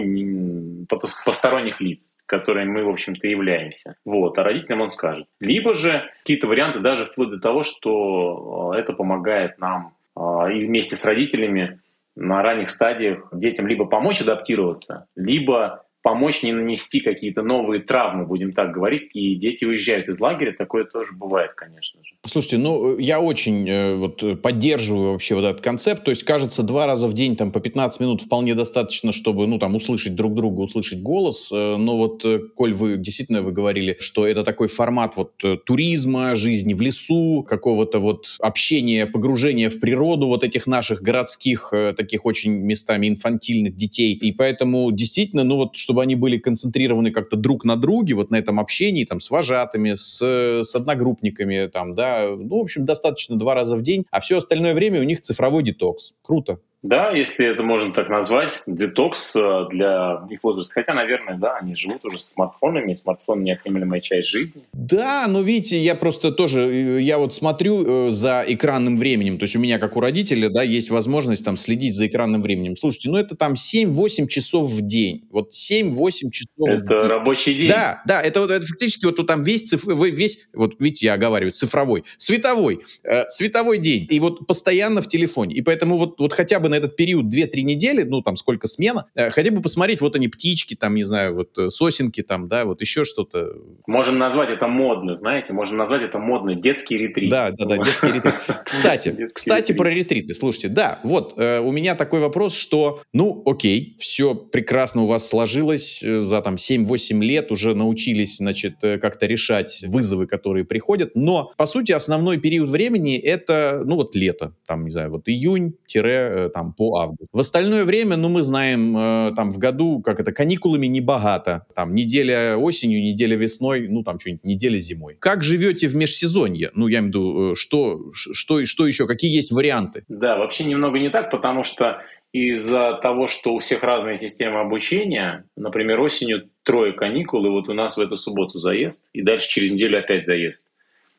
посторонних 1.25 1.81
лиц, 1.81 2.13
которыми 2.27 2.71
мы, 2.71 2.85
в 2.85 2.89
общем-то, 2.89 3.27
являемся. 3.27 3.95
Вот, 4.05 4.37
а 4.37 4.43
родителям 4.43 4.81
он 4.81 4.89
скажет. 4.89 5.25
Либо 5.39 5.73
же 5.73 6.03
какие-то 6.19 6.47
варианты 6.47 6.79
даже 6.79 7.05
вплоть 7.05 7.31
до 7.31 7.39
того, 7.39 7.63
что 7.63 8.73
э, 8.73 8.79
это 8.79 8.93
помогает 8.93 9.57
нам 9.57 9.93
э, 10.15 10.21
и 10.53 10.65
вместе 10.65 10.95
с 10.95 11.03
родителями 11.03 11.79
на 12.15 12.41
ранних 12.43 12.69
стадиях 12.69 13.27
детям 13.33 13.67
либо 13.67 13.85
помочь 13.85 14.21
адаптироваться, 14.21 15.07
либо 15.15 15.84
помочь 16.05 16.43
не 16.43 16.53
нанести 16.53 16.99
какие-то 16.99 17.41
новые 17.41 17.81
травмы, 17.81 18.27
будем 18.27 18.51
так 18.51 18.71
говорить, 18.71 19.09
и 19.15 19.33
дети 19.33 19.65
уезжают 19.65 20.07
из 20.07 20.19
лагеря, 20.19 20.53
такое 20.55 20.83
тоже 20.83 21.13
бывает, 21.13 21.53
конечно 21.55 21.99
же. 22.03 22.13
Слушайте, 22.27 22.59
ну, 22.59 22.99
я 22.99 23.19
очень 23.19 23.67
э, 23.67 23.95
вот 23.95 24.39
поддерживаю 24.43 25.13
вообще 25.13 25.33
вот 25.33 25.45
этот 25.45 25.63
концепт, 25.63 26.03
то 26.03 26.11
есть, 26.11 26.21
кажется, 26.21 26.61
два 26.61 26.85
раза 26.85 27.07
в 27.07 27.13
день, 27.13 27.35
там, 27.35 27.51
по 27.51 27.59
15 27.59 27.99
минут 28.01 28.21
вполне 28.21 28.53
достаточно, 28.53 29.11
чтобы, 29.11 29.47
ну, 29.47 29.57
там, 29.57 29.75
услышать 29.75 30.13
друг 30.13 30.35
друга, 30.35 30.61
услышать 30.61 31.01
голос, 31.01 31.49
э, 31.51 31.75
но 31.75 31.97
вот, 31.97 32.23
э, 32.23 32.37
коль 32.55 32.75
вы, 32.75 32.97
действительно, 32.97 33.41
вы 33.41 33.51
говорили, 33.51 33.97
что 33.99 34.27
это 34.27 34.43
такой 34.43 34.67
формат 34.67 35.17
вот 35.17 35.43
э, 35.43 35.57
туризма, 35.57 36.35
жизни 36.35 36.75
в 36.75 36.81
лесу, 36.81 37.43
какого-то 37.49 37.97
вот 37.97 38.27
общения, 38.41 39.07
погружения 39.07 39.71
в 39.71 39.79
природу 39.79 40.27
вот 40.27 40.43
этих 40.43 40.67
наших 40.67 41.01
городских, 41.01 41.69
э, 41.73 41.93
таких 41.97 42.27
очень 42.27 42.51
местами 42.51 43.07
инфантильных 43.07 43.75
детей, 43.75 44.13
и 44.13 44.31
поэтому, 44.31 44.91
действительно, 44.91 45.43
ну, 45.43 45.55
вот, 45.55 45.75
чтобы 45.75 45.94
чтобы 45.95 46.03
они 46.03 46.15
были 46.15 46.37
концентрированы 46.37 47.11
как-то 47.11 47.37
друг 47.37 47.63
на 47.63 47.77
друге, 47.77 48.15
вот 48.15 48.29
на 48.29 48.35
этом 48.35 48.59
общении, 48.59 49.05
там, 49.05 49.21
с 49.21 49.31
вожатыми, 49.31 49.93
с, 49.93 50.21
с 50.21 50.75
одногруппниками, 50.75 51.69
там, 51.71 51.95
да, 51.95 52.25
ну, 52.27 52.57
в 52.59 52.61
общем, 52.61 52.83
достаточно 52.83 53.37
два 53.37 53.55
раза 53.55 53.77
в 53.77 53.81
день, 53.81 54.05
а 54.11 54.19
все 54.19 54.39
остальное 54.39 54.73
время 54.73 54.99
у 54.99 55.03
них 55.03 55.21
цифровой 55.21 55.63
детокс. 55.63 56.13
Круто. 56.21 56.59
Да, 56.85 57.09
если 57.09 57.47
это 57.47 57.63
можно 57.63 57.91
так 57.91 58.09
назвать, 58.09 58.61
детокс 58.67 59.35
э, 59.35 59.65
для 59.71 60.21
их 60.29 60.43
возраста. 60.43 60.71
Хотя, 60.75 60.93
наверное, 60.93 61.35
да, 61.35 61.57
они 61.57 61.75
живут 61.75 62.05
уже 62.05 62.19
с 62.19 62.25
смартфонами, 62.25 62.91
и 62.91 62.95
смартфон 62.95 63.43
неотъемлемая 63.43 64.01
часть 64.01 64.27
жизни. 64.27 64.61
Да, 64.71 65.25
но 65.27 65.41
видите, 65.41 65.79
я 65.79 65.95
просто 65.95 66.31
тоже, 66.31 66.61
э, 66.61 67.01
я 67.01 67.17
вот 67.17 67.33
смотрю 67.33 68.09
э, 68.09 68.11
за 68.11 68.45
экранным 68.47 68.97
временем, 68.97 69.39
то 69.39 69.45
есть 69.45 69.55
у 69.55 69.59
меня, 69.59 69.79
как 69.79 69.97
у 69.97 69.99
родителя, 69.99 70.49
да, 70.49 70.61
есть 70.61 70.91
возможность 70.91 71.43
там 71.43 71.57
следить 71.57 71.95
за 71.95 72.05
экранным 72.05 72.43
временем. 72.43 72.75
Слушайте, 72.75 73.09
ну 73.09 73.17
это 73.17 73.35
там 73.35 73.53
7-8 73.53 74.27
часов 74.27 74.69
в 74.69 74.81
день. 74.81 75.27
Вот 75.31 75.53
7-8 75.53 76.29
часов 76.29 76.67
это 76.67 76.83
в 76.83 76.87
день. 76.87 76.97
Это 76.97 77.07
рабочий 77.07 77.55
день. 77.55 77.69
Да, 77.69 78.03
да, 78.05 78.21
это, 78.21 78.41
вот, 78.41 78.51
это 78.51 78.63
фактически 78.63 79.05
вот, 79.05 79.17
вот 79.17 79.25
там 79.25 79.41
весь, 79.41 79.63
циф, 79.63 79.87
весь, 79.87 80.47
вот 80.53 80.75
видите, 80.77 81.07
я 81.07 81.15
оговариваю, 81.15 81.51
цифровой, 81.51 82.03
световой, 82.17 82.81
э, 83.03 83.27
световой 83.29 83.79
день. 83.79 84.05
И 84.07 84.19
вот 84.19 84.45
постоянно 84.45 85.01
в 85.01 85.07
телефоне. 85.07 85.55
И 85.55 85.63
поэтому 85.63 85.97
вот, 85.97 86.19
вот 86.19 86.31
хотя 86.31 86.59
бы 86.59 86.74
на 86.75 86.77
этот 86.77 86.95
период 86.95 87.25
2-3 87.33 87.61
недели, 87.61 88.03
ну, 88.03 88.21
там, 88.21 88.35
сколько 88.35 88.67
смена, 88.67 89.05
э, 89.15 89.29
хотя 89.29 89.51
бы 89.51 89.61
посмотреть, 89.61 90.01
вот 90.01 90.15
они, 90.15 90.27
птички, 90.27 90.75
там, 90.75 90.95
не 90.95 91.03
знаю, 91.03 91.35
вот 91.35 91.57
э, 91.57 91.69
сосенки, 91.69 92.21
там, 92.21 92.47
да, 92.47 92.65
вот 92.65 92.81
еще 92.81 93.05
что-то. 93.05 93.53
Можем 93.87 94.17
назвать 94.17 94.49
это 94.51 94.67
модно, 94.67 95.15
знаете, 95.15 95.53
можем 95.53 95.77
назвать 95.77 96.03
это 96.03 96.19
модно 96.19 96.55
детский 96.55 96.97
ретрит. 96.97 97.29
Да, 97.29 97.51
да, 97.51 97.65
да, 97.65 97.77
детский 97.77 98.07
ретрит. 98.07 98.33
Кстати, 98.65 99.27
кстати, 99.33 99.71
про 99.71 99.89
ретриты, 99.89 100.33
слушайте, 100.33 100.67
да, 100.67 100.99
вот, 101.03 101.33
э, 101.37 101.59
у 101.59 101.71
меня 101.71 101.95
такой 101.95 102.19
вопрос, 102.19 102.55
что, 102.55 103.01
ну, 103.13 103.41
окей, 103.45 103.95
все 103.99 104.35
прекрасно 104.35 105.03
у 105.03 105.05
вас 105.07 105.27
сложилось, 105.27 106.01
за 106.01 106.41
там 106.41 106.55
7-8 106.55 107.23
лет 107.23 107.51
уже 107.51 107.75
научились, 107.75 108.37
значит, 108.37 108.75
как-то 108.81 109.25
решать 109.25 109.83
вызовы, 109.87 110.27
которые 110.27 110.65
приходят, 110.65 111.11
но, 111.15 111.51
по 111.57 111.65
сути, 111.65 111.91
основной 111.91 112.37
период 112.37 112.69
времени 112.69 113.17
это, 113.17 113.83
ну, 113.85 113.95
вот 113.95 114.15
лето, 114.15 114.53
там, 114.65 114.85
не 114.85 114.91
знаю, 114.91 115.11
вот 115.11 115.27
июнь-там 115.27 116.54
по 116.73 116.99
август. 116.99 117.29
В 117.33 117.39
остальное 117.39 117.83
время, 117.83 118.15
ну, 118.15 118.29
мы 118.29 118.43
знаем, 118.43 118.95
э, 118.97 119.31
там 119.35 119.49
в 119.49 119.57
году, 119.57 120.01
как 120.01 120.19
это, 120.19 120.31
каникулами 120.31 120.87
не 120.87 121.01
богато. 121.01 121.65
Там 121.75 121.93
неделя 121.93 122.55
осенью, 122.57 123.01
неделя 123.01 123.35
весной, 123.35 123.87
ну, 123.87 124.03
там 124.03 124.19
что-нибудь, 124.19 124.43
неделя 124.43 124.77
зимой. 124.77 125.15
Как 125.19 125.43
живете 125.43 125.87
в 125.87 125.95
межсезонье? 125.95 126.71
Ну, 126.73 126.87
я 126.87 126.99
имею 126.99 127.05
в 127.05 127.15
виду, 127.15 127.51
э, 127.51 127.55
что, 127.55 127.99
что, 128.13 128.65
что 128.65 128.87
еще, 128.87 129.07
какие 129.07 129.35
есть 129.35 129.51
варианты? 129.51 130.03
Да, 130.07 130.37
вообще 130.37 130.63
немного 130.63 130.99
не 130.99 131.09
так, 131.09 131.31
потому 131.31 131.63
что 131.63 132.01
из-за 132.31 132.99
того, 133.01 133.27
что 133.27 133.53
у 133.53 133.59
всех 133.59 133.81
разные 133.81 134.17
системы 134.17 134.59
обучения, 134.59 135.45
например, 135.55 136.01
осенью 136.01 136.49
трое 136.63 136.91
каникул, 136.91 137.45
и 137.45 137.49
вот 137.49 137.69
у 137.69 137.73
нас 137.73 137.95
в 137.95 138.01
эту 138.01 138.17
субботу 138.17 138.57
заезд, 138.57 139.05
и 139.13 139.21
дальше 139.21 139.47
через 139.47 139.71
неделю 139.71 139.99
опять 139.99 140.25
заезд. 140.25 140.67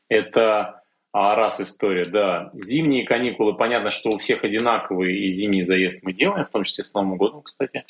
Это 0.09 0.83
а, 1.19 1.35
раз 1.35 1.63
история, 1.63 2.05
да. 2.05 2.51
Зимние 2.53 3.07
каникулы, 3.07 3.55
понятно, 3.55 3.89
что 3.89 4.11
у 4.11 4.19
всех 4.19 4.45
одинаковые, 4.45 5.27
и 5.27 5.31
зимний 5.31 5.63
заезд 5.63 6.01
мы 6.03 6.13
делаем, 6.13 6.45
в 6.45 6.51
том 6.51 6.63
числе 6.63 6.85
с 6.85 6.93
Новым 6.93 7.17
годом, 7.17 7.41
кстати. 7.41 7.85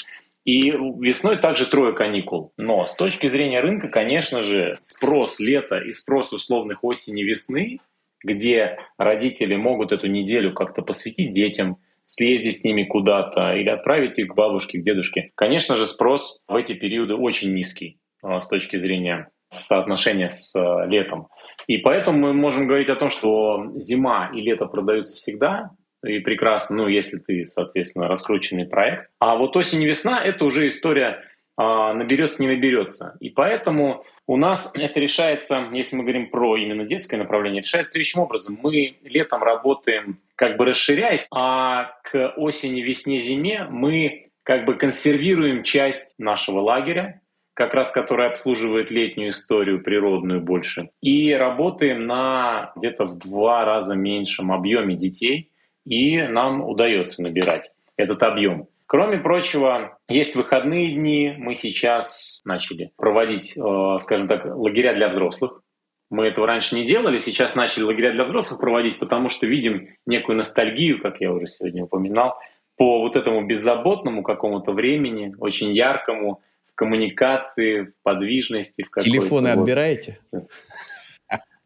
И 0.45 0.71
весной 0.71 1.39
также 1.39 1.67
трое 1.67 1.93
каникул. 1.93 2.53
Но 2.57 2.87
с 2.87 2.95
точки 2.95 3.27
зрения 3.27 3.59
рынка, 3.59 3.89
конечно 3.89 4.43
же, 4.43 4.79
спрос 4.81 5.41
лета 5.41 5.79
и 5.79 5.91
спрос 5.91 6.33
условных 6.33 6.85
осени-весны, 6.85 7.81
где 8.23 8.79
родители 8.97 9.57
могут 9.57 9.91
эту 9.91 10.07
неделю 10.07 10.55
как-то 10.55 10.83
посвятить 10.83 11.33
детям, 11.33 11.79
съездить 12.05 12.61
с 12.61 12.63
ними 12.63 12.85
куда-то 12.85 13.57
или 13.57 13.71
отправить 13.71 14.21
их 14.21 14.29
к 14.29 14.35
бабушке, 14.37 14.79
к 14.79 14.85
дедушке. 14.85 15.33
Конечно 15.35 15.75
же, 15.75 15.87
спрос 15.87 16.43
в 16.47 16.55
эти 16.55 16.75
периоды 16.75 17.17
очень 17.17 17.53
низкий 17.53 17.99
а, 18.23 18.41
с 18.41 18.47
точки 18.47 18.77
зрения 18.77 19.31
соотношения 19.49 20.29
с 20.29 20.55
а, 20.55 20.87
летом. 20.87 21.27
И 21.67 21.79
поэтому 21.79 22.19
мы 22.19 22.33
можем 22.33 22.67
говорить 22.67 22.89
о 22.89 22.97
том, 22.97 23.11
что 23.11 23.73
зима 23.75 24.31
и 24.33 24.41
лето 24.41 24.67
продаются 24.67 25.15
всегда, 25.17 25.71
и 26.05 26.21
прекрасно, 26.21 26.77
ну, 26.77 26.89
если 26.89 27.19
ты, 27.19 27.47
соответственно, 27.47 28.09
раскрученный 28.09 28.67
проект. 28.67 29.11
А 29.19 29.37
вот 29.37 29.57
осень 29.57 29.83
и 29.83 29.87
весна— 29.87 30.23
это 30.25 30.45
уже 30.45 30.67
история 30.67 31.23
а, 31.57 31.95
наберется, 31.95 32.43
не 32.43 32.49
наберется. 32.49 33.17
И 33.21 33.31
поэтому 33.31 34.05
у 34.27 34.37
нас 34.37 34.73
это 34.77 35.01
решается, 35.01 35.69
если 35.73 35.97
мы 35.97 36.03
говорим 36.03 36.31
про 36.31 36.57
именно 36.57 36.85
детское 36.85 37.17
направление, 37.17 37.63
решается 37.63 37.93
следующим 37.93 38.21
образом. 38.21 38.59
Мы 38.63 38.97
летом 39.03 39.43
работаем 39.43 40.21
как 40.35 40.59
бы 40.59 40.67
расширяясь, 40.67 41.27
а 41.35 41.95
к 42.03 42.35
осени, 42.37 42.83
весне, 42.83 43.19
зиме 43.19 43.67
мы 43.71 44.29
как 44.43 44.65
бы 44.65 44.75
консервируем 44.75 45.63
часть 45.63 46.15
нашего 46.19 46.61
лагеря, 46.61 47.21
как 47.57 47.73
раз 47.73 47.91
который 47.91 48.27
обслуживает 48.27 48.91
летнюю 48.91 49.31
историю 49.31 49.83
природную 49.83 50.43
больше. 50.43 50.91
И 51.01 51.33
работаем 51.33 52.07
на 52.07 52.73
где-то 52.77 53.07
в 53.07 53.19
два 53.19 53.65
раза 53.65 53.97
меньшем 53.97 54.53
объеме 54.53 54.95
детей, 54.95 55.51
и 55.87 56.21
нам 56.21 56.63
удается 56.63 57.23
набирать 57.23 57.73
этот 57.97 58.23
объем. 58.23 58.69
Кроме 58.85 59.17
прочего, 59.17 59.99
есть 60.09 60.37
выходные 60.37 60.93
дни. 60.93 61.35
Мы 61.39 61.55
сейчас 61.55 62.43
начали 62.45 62.91
проводить, 62.97 63.57
э, 63.57 63.99
скажем 64.01 64.29
так, 64.29 64.45
лагеря 64.45 64.93
для 64.93 65.09
взрослых. 65.09 65.63
Мы 66.11 66.27
этого 66.27 66.47
раньше 66.47 66.75
не 66.75 66.85
делали, 66.85 67.17
сейчас 67.17 67.57
начали 67.57 67.85
лагеря 67.85 68.13
для 68.13 68.25
взрослых 68.25 68.61
проводить, 68.61 68.99
потому 68.99 69.29
что 69.31 69.47
видим 69.47 69.89
некую 70.05 70.37
ностальгию, 70.37 71.01
как 71.01 71.23
я 71.23 71.33
уже 71.33 71.47
сегодня 71.47 71.85
упоминал, 71.85 72.39
по 72.77 73.01
вот 73.01 73.17
этому 73.17 73.47
беззаботному 73.47 74.23
какому-то 74.23 74.73
времени, 74.73 75.35
очень 75.39 75.73
яркому, 75.75 76.43
коммуникации, 76.77 77.87
в 77.87 77.93
подвижности. 78.05 78.87
В 78.89 79.01
Телефоны 79.01 79.53
вот. 79.55 79.61
отбираете? 79.61 80.21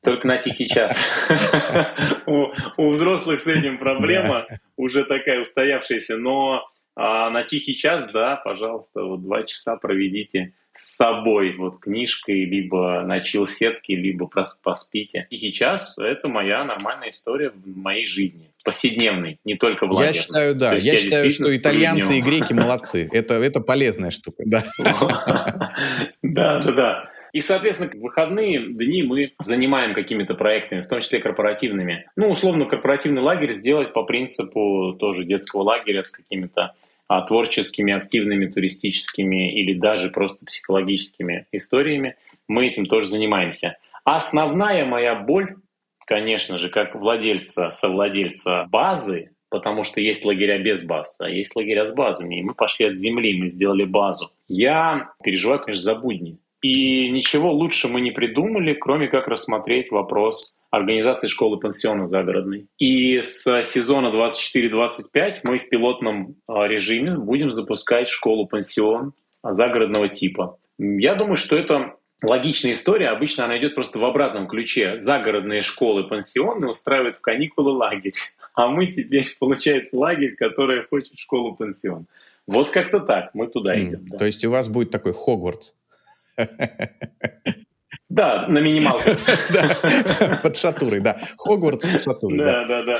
Только 0.02 0.26
на 0.26 0.38
тихий 0.38 0.66
час. 0.66 0.98
У 2.26 2.90
взрослых 2.90 3.40
с 3.40 3.46
этим 3.46 3.76
проблема 3.76 4.46
уже 4.76 5.04
такая 5.04 5.42
устоявшаяся, 5.42 6.16
но 6.16 6.64
а, 6.96 7.28
на 7.28 7.42
тихий 7.42 7.76
час, 7.76 8.10
да, 8.10 8.36
пожалуйста, 8.36 9.02
вот 9.02 9.22
два 9.22 9.42
часа 9.42 9.76
проведите 9.76 10.54
с 10.74 10.96
собой 10.96 11.56
вот 11.56 11.80
книжкой, 11.80 12.44
либо 12.44 13.02
на 13.02 13.20
чил-сетке, 13.20 13.96
либо 13.96 14.30
поспите. 14.62 15.26
Тихий 15.30 15.52
час— 15.52 15.98
это 16.00 16.30
моя 16.30 16.64
нормальная 16.64 17.10
история 17.10 17.50
в 17.50 17.76
моей 17.76 18.06
жизни. 18.06 18.50
Повседневной, 18.64 19.38
не 19.44 19.56
только 19.56 19.86
в 19.86 19.92
лагере. 19.92 20.14
Я 20.14 20.22
считаю, 20.22 20.54
да. 20.54 20.74
Я, 20.74 20.92
я 20.92 20.96
считаю, 20.98 21.30
что 21.30 21.54
итальянцы 21.54 22.18
и 22.18 22.20
греки 22.20 22.52
молодцы. 22.52 23.08
Это, 23.12 23.34
это 23.34 23.60
полезная 23.60 24.10
штука, 24.10 24.44
да. 24.46 24.64
Да, 26.22 26.58
да, 26.58 26.72
да. 26.72 27.10
И, 27.32 27.40
соответственно, 27.40 27.90
в 27.90 28.00
выходные 28.00 28.72
дни 28.72 29.02
мы 29.02 29.32
занимаем 29.38 29.94
какими-то 29.94 30.34
проектами, 30.34 30.80
в 30.82 30.88
том 30.88 31.00
числе 31.00 31.20
корпоративными. 31.20 32.08
Ну, 32.16 32.28
условно, 32.28 32.66
корпоративный 32.66 33.22
лагерь 33.22 33.52
сделать 33.52 33.92
по 33.92 34.02
принципу 34.02 34.96
тоже 34.98 35.24
детского 35.24 35.62
лагеря 35.62 36.02
с 36.02 36.10
какими-то 36.10 36.74
творческими, 37.22 37.92
активными, 37.92 38.46
туристическими 38.46 39.52
или 39.60 39.74
даже 39.74 40.10
просто 40.10 40.44
психологическими 40.46 41.46
историями, 41.52 42.16
мы 42.46 42.66
этим 42.66 42.86
тоже 42.86 43.08
занимаемся. 43.08 43.76
Основная 44.04 44.84
моя 44.84 45.14
боль, 45.14 45.56
конечно 46.06 46.58
же, 46.58 46.68
как 46.68 46.94
владельца, 46.94 47.70
совладельца 47.70 48.66
базы, 48.70 49.30
потому 49.50 49.82
что 49.82 50.00
есть 50.00 50.24
лагеря 50.24 50.58
без 50.58 50.84
баз, 50.84 51.16
а 51.18 51.28
есть 51.28 51.54
лагеря 51.56 51.84
с 51.84 51.92
базами. 51.92 52.38
И 52.38 52.42
мы 52.42 52.54
пошли 52.54 52.86
от 52.86 52.96
земли, 52.96 53.38
мы 53.38 53.48
сделали 53.48 53.84
базу. 53.84 54.30
Я 54.48 55.10
переживаю, 55.22 55.60
конечно, 55.60 55.82
за 55.82 55.94
будни. 55.96 56.38
И 56.62 57.08
ничего 57.10 57.52
лучше 57.52 57.88
мы 57.88 58.00
не 58.00 58.10
придумали, 58.10 58.74
кроме 58.74 59.08
как 59.08 59.28
рассмотреть 59.28 59.90
вопрос 59.90 60.59
организации 60.70 61.26
школы-пансиона 61.26 62.06
загородной. 62.06 62.68
И 62.78 63.20
с 63.20 63.62
сезона 63.62 64.08
24-25 64.08 65.40
мы 65.44 65.58
в 65.58 65.68
пилотном 65.68 66.36
а, 66.46 66.66
режиме 66.66 67.16
будем 67.16 67.50
запускать 67.50 68.08
школу-пансион 68.08 69.12
загородного 69.42 70.08
типа. 70.08 70.58
Я 70.78 71.14
думаю, 71.14 71.36
что 71.36 71.56
это 71.56 71.96
логичная 72.22 72.72
история. 72.72 73.08
Обычно 73.08 73.44
она 73.44 73.58
идет 73.58 73.74
просто 73.74 73.98
в 73.98 74.04
обратном 74.04 74.46
ключе. 74.46 75.00
Загородные 75.00 75.62
школы, 75.62 76.04
пансионы 76.04 76.68
устраивают 76.68 77.16
в 77.16 77.20
каникулы 77.20 77.72
лагерь. 77.72 78.14
А 78.54 78.68
мы 78.68 78.86
теперь, 78.86 79.26
получается, 79.40 79.96
лагерь, 79.98 80.36
который 80.36 80.84
хочет 80.84 81.18
школу-пансион. 81.18 82.06
Вот 82.46 82.70
как-то 82.70 83.00
так, 83.00 83.30
мы 83.34 83.48
туда 83.48 83.76
mm. 83.76 83.82
идем. 83.82 84.06
Да. 84.08 84.18
То 84.18 84.26
есть 84.26 84.44
у 84.44 84.50
вас 84.50 84.68
будет 84.68 84.90
такой 84.90 85.12
Хогвартс? 85.12 85.74
Да, 88.10 88.46
на 88.48 88.58
минималках. 88.58 89.18
Под 90.42 90.56
шатурой, 90.56 91.00
да. 91.00 91.16
Хогвартс 91.38 91.86
под 91.86 92.02
шатурой. 92.02 92.38
Да, 92.38 92.66
да, 92.66 92.82
да. 92.82 92.98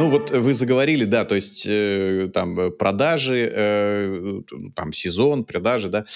Ну 0.00 0.08
вот 0.08 0.30
вы 0.30 0.54
заговорили, 0.54 1.04
да, 1.04 1.26
то 1.26 1.34
есть 1.34 1.64
э, 1.66 2.30
там 2.32 2.58
э, 2.58 2.70
продажи, 2.70 3.52
э, 3.54 4.40
там 4.74 4.94
сезон, 4.94 5.44
продажи, 5.44 5.90
да. 5.90 6.06